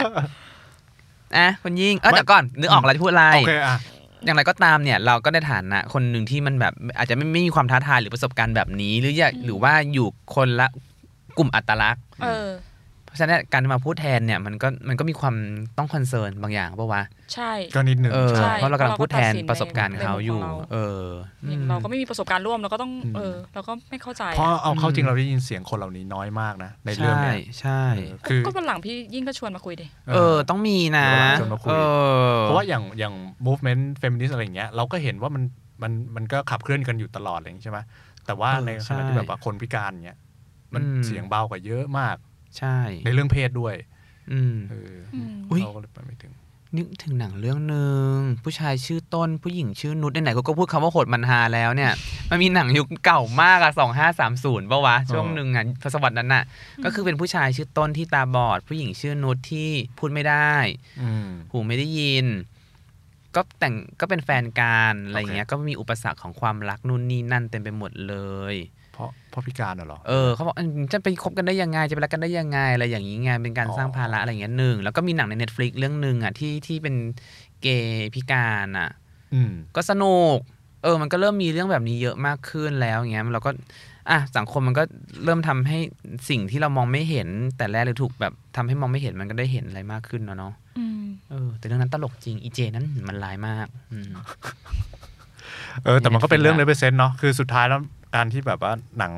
[1.35, 3.77] อะคุณยิ่งเออแต่ก่อนนึกออกแล้วจะพูดอะไรโอเคอะ
[4.25, 10.67] อย่างไรก็ตามเนี่ยเราก็ในฐานะคนหนึ่งที่มันแบบอาจจะไม่ไม่มีความท้าทายหรือประสบการณ์แบบนี้ หรืออยากอืมหรือว่าอยู่คนละ
[11.37, 12.66] กลุ่มอัตลักษณ์เออเพ
[13.17, 15.35] ราะฉะนั้นการมาพูดแทนเนี่ยมันก็มันก็มีความ
[15.77, 17.01] ต้องคอนเซิร์นบางอย่างเพราะว่า
[17.33, 21.05] ใช่ก็นิดหนึ่งเออใช่เพราะเรากำลังพูดแทนเพราะเราก็ตัดสินประสบการณ์ในเขาอยู่ในมุมของเราเออ
[21.49, 31.07] อย่างเราก็ไม่มีประสบการณ์ร่วมเราก็ต้องอืมเออเราก็ไม่เข้าใจเพราะเอาเข้าจริอืงมเราได้ยินเสียงคนเหล่านี้น้อยมากนะในเรื่องใช่เนี้ยใช่เออคือก็วันหลังพี่ยิ่งก็ชวนมาคุยดิเออต้องมีนะ
[31.39, 31.73] ชวนมาคุยเอ
[32.37, 33.13] อเพราะว่าอย่างอย่าง
[33.47, 35.43] movement feminist อะไรอย่างเงี้ยเราก็เห็นว่ามัน
[35.83, 37.79] มันมันก็ขับเคลื่อนกันอยู่ตลอดอะไรอย่างงี้ใช่ไหม
[38.25, 40.17] แต่ว่าเออในขณะใช่ที่แบบว่าคนพิการเนี้ย
[40.73, 42.15] มันอืมเสียงเบากว่าเยอะมาก
[42.57, 43.75] ใช่ ในเรื่องเพศด้วย
[44.31, 46.33] อืมเอออืมอุ๊ยเราก็เลยไปไม่ถึง
[46.75, 48.11] นึกถึงหนังเรื่องหนึ่ง
[48.43, 51.91] ผู้ชายชื่อต้นผู้หญิงชื่อนุชไหนๆก็ก็พูดคำว่าโหดมันฮาแล้วเนี่ย
[52.29, 56.43] มันมีหนังยุคเก่ามากอะสองห้าสามศูนย์ปะวะ ช่วงหนึ่งอะทศวรรษนั้นน่ะ
[56.83, 60.53] ก็คือเป็นผู้ชายชื่อต้นที่ตาบอด ผู้หญิงชื่อนุชที่พูดไม่ได้
[61.01, 62.25] อืมหูไม่ได้ยิน
[63.35, 68.15] ก็แต่งก็เป็นแฟนกันอะไรอย่างเงี้ยก็มีอุปสรรคของความรักนู่นนี่นั่นเต็มไปหมดเล
[68.53, 68.55] ย
[68.97, 76.95] เพราะเพราะพิการน่ะเหรอ เออเขาบอกเอ้ยจะไปคบกันได้ยังไงจะไปรักกันได้ยังไงอะไรอย่างนี้ไงเป็นการอ๋อสร้างภาระอะไรอย่างเงี้ยหนึ่งแล้วก็มีหนังใน Netflix เรื่องหนึ่งอะที่ที่เป็น
[77.61, 78.89] เกย์พิการอะ
[79.33, 80.39] อืมก็สนุก
[80.83, 83.51] เออ มันก็เริ่มมีเรื่องแบบนี้เยอะมากขึ้นแล้วอย่างเงี้ยเราก็
[84.09, 84.83] อะสังคมมันก็
[85.23, 85.79] เริ่มทำให้
[86.29, 87.27] สิ่งที่เรามองไม่เห็น
[87.57, 94.11] แต่แรกเลยถูกแบบทำให้มองไม่เห็นมันก็ได้เห็นอะไรมากขึ้นเนาะเนาะอืมเออ แต่เรื่องนั้นตลกจริงอีเจนั้นมันร้ายมากอืม
[95.83, 97.81] เออแต่มันก็เป็นเรื่อง Netflix represent เนาะคือสุดท้ายแล้ว
[98.15, 99.13] การที่แบบว่าหนัง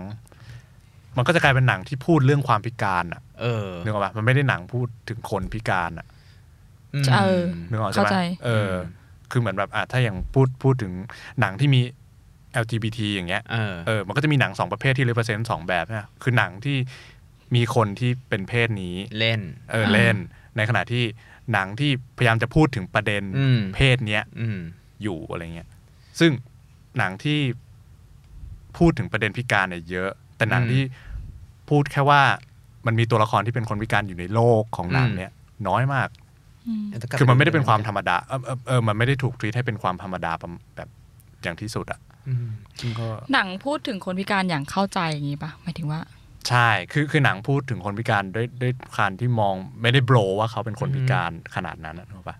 [1.17, 6.07] มันก็จะกลายเป็นหนังที่พูดเรื่องความพิการอะเออนึกออกปะมันไม่ได้หนังพูดถึงคนพิการอะ
[7.01, 8.73] มเออนึกออกใช่เข้าไหมใจเออ
[9.31, 10.91] คือเหมือนแบบอะถ้าอย่างพูดพูดถึง
[11.39, 11.81] หนังที่มี
[12.63, 16.77] LGBT อย่างเงี้ยเออเออมันก็จะมีหนังสองประเภทที่ represent สองแบบเนี่ยคือหนังที่
[17.55, 19.39] มีคนที่เป็นเพศนี้เล่น
[19.71, 20.15] เออเล่น
[20.57, 21.03] ในขณะที่
[21.53, 24.59] หนังที่พยายามจะพูดถึงประเด็นอืมเพศเนี้ยอืม
[25.03, 25.69] อยู่อะไรเงี้ย
[26.19, 26.31] ซึ่ง
[26.97, 27.39] หนังที่
[28.79, 30.83] พูดถึงประเด็นพิการเนี่ยเยอะ แต่หนังอืมที่
[31.69, 32.21] พูดแค่ว่า
[32.85, 35.31] มันมีตัวละครที่เป็นคนพิการอยู่ในโลกของหนังอืมเนี่ย
[35.67, 36.09] น้อยมาก
[36.67, 40.89] อืมแต่กลับคือมันไม่ได้เป็นความรื่องธรรมดาเออเออเออมันไม่ได้ถูกทวีตให้เป็นความธรรมดาแบบแบบ
[41.43, 42.47] อย่างที่สุดอะอืม
[42.79, 45.99] ซึ่งก็หนังพูดถึงคนพิการอย่างเข้าใจอย่างงี้ปะหมายถึงว่า
[46.49, 52.37] ใช่คือคือหนังพูดถึงคนพิการด้วยด้วยการที่มองไม่ได้โบรว่าเขาเป็นคนพิการขนาดนั้นนะถูกปะ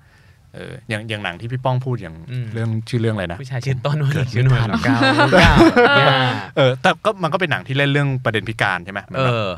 [0.55, 4.97] เอออย่างอย่างหนังที่พี่ป้องพูดอย่างอืมเรื่องชื่อเรื่องอะไรนะผู้ชายชื่อต้นผู้หญิงเกิดไม่ชื่อหนุ่ยทันเก้า
[5.33, 5.53] เก้า
[5.97, 6.09] เนี่ย
[6.57, 9.49] เออแต่ก็มันก็เป็นหนังที่เล่นเรื่องประเด็นพิการใช่ไหมหมือนเอแบบอ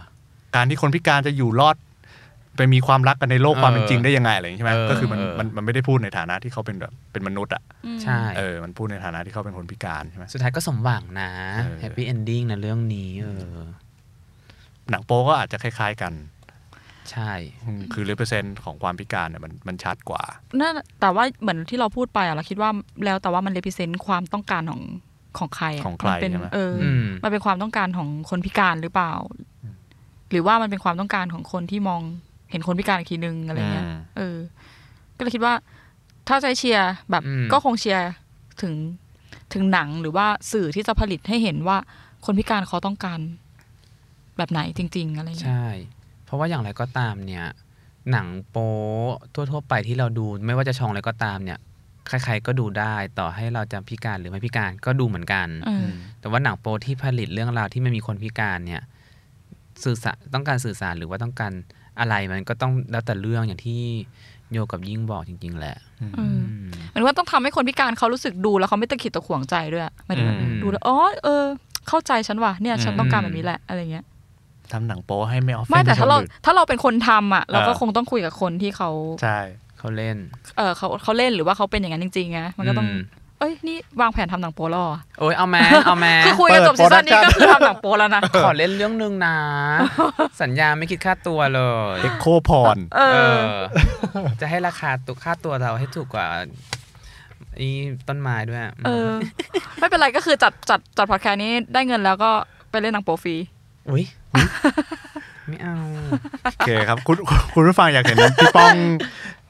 [0.56, 1.76] การที่คนพิการจะอยู่รอด
[2.58, 7.64] ไปมีความรักกันในโลกเออความเป็นจริงได้ยังไงอะไรอย่างนี้ใช่ไหมเออก็คือมันเออมันมันไม่ได้พูดในฐานะที่เขาเป็นแบบเป็นมนุษย์อะ
[8.04, 11.32] ใช่เออมันพูดในฐานะที่เขาเป็นคนพิการใช่ไหมสุดท้ายก็สมหวังนะ
[11.64, 13.60] เออ happy ending นะเรื่องนี้เออ
[14.90, 16.14] หนังโป๊ก็อาจจะคล้าย ๆกัน
[17.12, 17.32] ใช่
[17.66, 20.24] อืมคือ represent ของความพิการเนี่ยมันมันชัดกว่า
[20.60, 22.70] นั่นแต่ว่าเหมือนที่เราพูดไปอะเราคิดว่า
[23.06, 24.82] แล้วแต่ว่ามันเลพิเซนต์ความต้องการของ
[25.38, 29.14] ของใครอะของใครมันเป็นใช่ไหมเออออืมมันเป็นความต้องการของคนพิการหรือเปล่า
[30.32, 32.02] หรือว่ามันเป็นความต้องการของคนที่มอง
[32.52, 34.38] เห็นคนพิการอีกทีนึงอะไรเงี้ยอืมเออ
[35.18, 35.54] ก็เลยคิดว่า
[36.28, 38.08] ถ้าใช้เชียร์แบบอืมก็คงเชียร์
[38.62, 38.74] ถึง
[39.54, 41.78] ถึงหนังหรือว่าสื่อที่จะผลิตให้เห็นว่า
[42.26, 43.20] คนพิการเขาต้องการ
[44.38, 45.68] แบบไหนจริง ๆ อะไรเงี้ยใช่
[46.00, 46.01] เพ
[46.32, 47.46] ราะว่าอย่างไรก็ตามเนี่ย
[48.12, 48.70] หนังโป๊
[49.34, 51.60] ทั่วๆไปที่เราดูไม่ว่าจะช่องอะไรก็ตามเนี่ย
[52.08, 55.88] ใครๆก็ดูได้ต่อให้เราจะพิการหรือไม่พิการก็ดูเหมือนกันเออ
[56.20, 58.82] แต่ว่าหนังโป๊ที่ผลิตเรื่องราวที่ไม่มีคนพิการเนี่ย
[59.84, 61.52] สื่อสารต้องการสื่อสารหรือว่าต้องการ
[62.00, 63.82] อะไรมันก็ต้องแล้วแต่เรื่องอย่างที่
[64.52, 66.42] โยกับยิ่งบอกจริง ๆ แหละเอออืม
[66.90, 71.44] เหมือนว่าต้องทำให้คนพิการเขารู้สึกดูแล้วเขาไม่ตะขิดตะขวงใจด้วยหมายถึงว่าอืมดูแล้วอ๋อเออ
[71.88, 74.06] เข้าใจฉันว่ะเนี่ย ฉันต้องการอืมแบบนี้แหละอะไรเงี้ย
[74.74, 78.90] ทำหนังโป๊ให้ไม่ออฟไม่แต่ถ้าเราคนอื่นถ้าเราเป็นคนทำอะเราก็เออคงต้องคุยกับคนที่เขา
[79.22, 79.40] ใช่
[79.80, 80.18] เขาเล่น
[80.58, 83.02] เออเขาเขาเล่นหรือว่าเขาเป็นอย่างนั้นจริงๆไงมันก็ต้องอืม
[83.40, 89.36] เอ้ยนี่วางแผนทำหนังโป๊แล้วเหรอโอ้ยเอาแม้เอาแม้คือคุยกันจบซีซั่นนี้ก็คือทำหนังโป๊แล้วนะขอเล่นเรื่องนึงนะ
[90.42, 91.62] สัญญาไม่คิดค่าตัวเล
[91.96, 93.50] ยเอ็กโคพรเอเออ
[94.16, 96.28] อจะให้ราคาตัวค่าตัวเราให้ถูกกว่า
[97.60, 97.70] อี
[98.08, 99.10] ต้นไม้ด้วยเออ
[99.80, 102.32] ไม่เป็นไรก็คือจัดจัดจัดพอดแคสต์นี้ได้เงินแล้วก็
[102.72, 103.36] ไปเล่นหนังโป๊ฟรี
[103.90, 104.04] อุ้ย
[105.48, 105.76] ไม่เอา
[106.44, 107.18] โอเคครับ คุณ
[107.54, 108.76] คุณผู้ฟังอยากเห็นพี่ป้อง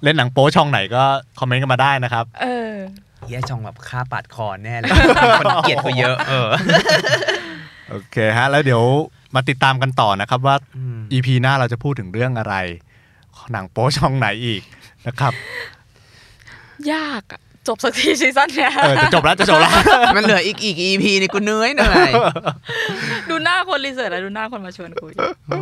[0.03, 1.03] เล่นหนังโป๊ช่องไหนก็
[1.39, 2.73] คอมเมนต์กันมาได้นะครับ เออ
[3.25, 4.89] เฮียชองแบบฆ่าปาดคอแน่เลย
[5.39, 6.49] คนเกลียดเขาเยอะ เออ
[7.89, 8.84] โอเคฮะ แล้วเดี๋ยว
[9.36, 12.55] มาติดตามกันต่อนะครับว่าอืม EP หน้าเราจะพูดถึงเรื่องอะไร
[13.51, 14.61] หนังโป๊ช่องไหนอีก
[15.07, 15.34] นะครับ
[16.93, 19.72] ยากอะ จบสักทีซีซั่นเนี้ยเออจะจบแล้วจะจบแล้ว
[20.16, 22.12] มันเหลืออีกอีก EP นี่กูเหนื่อยเหนื่อย
[23.30, 25.12] ดูหน้าคนรีเสิร์ชแล้วดูหน้าคนมาชวนคุย
[25.49, 25.59] โอ้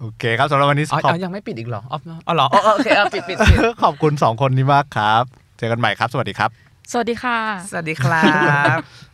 [0.00, 5.24] โอเคครับสำหรับวันนี้อ๋อขอบอ๋อยังไม่ปิดอีกเหรออ๋ออ๋อเหรออ๋อโอเคเอาปิดปิดปิดขอบคุณสองคนนี้มากครับ
[5.58, 6.50] เจอกันใหม่ครับ สวัสดีครับ
[6.92, 7.38] สวัสดีค่ะ
[7.70, 8.22] สวัสดีครั
[8.76, 9.11] บ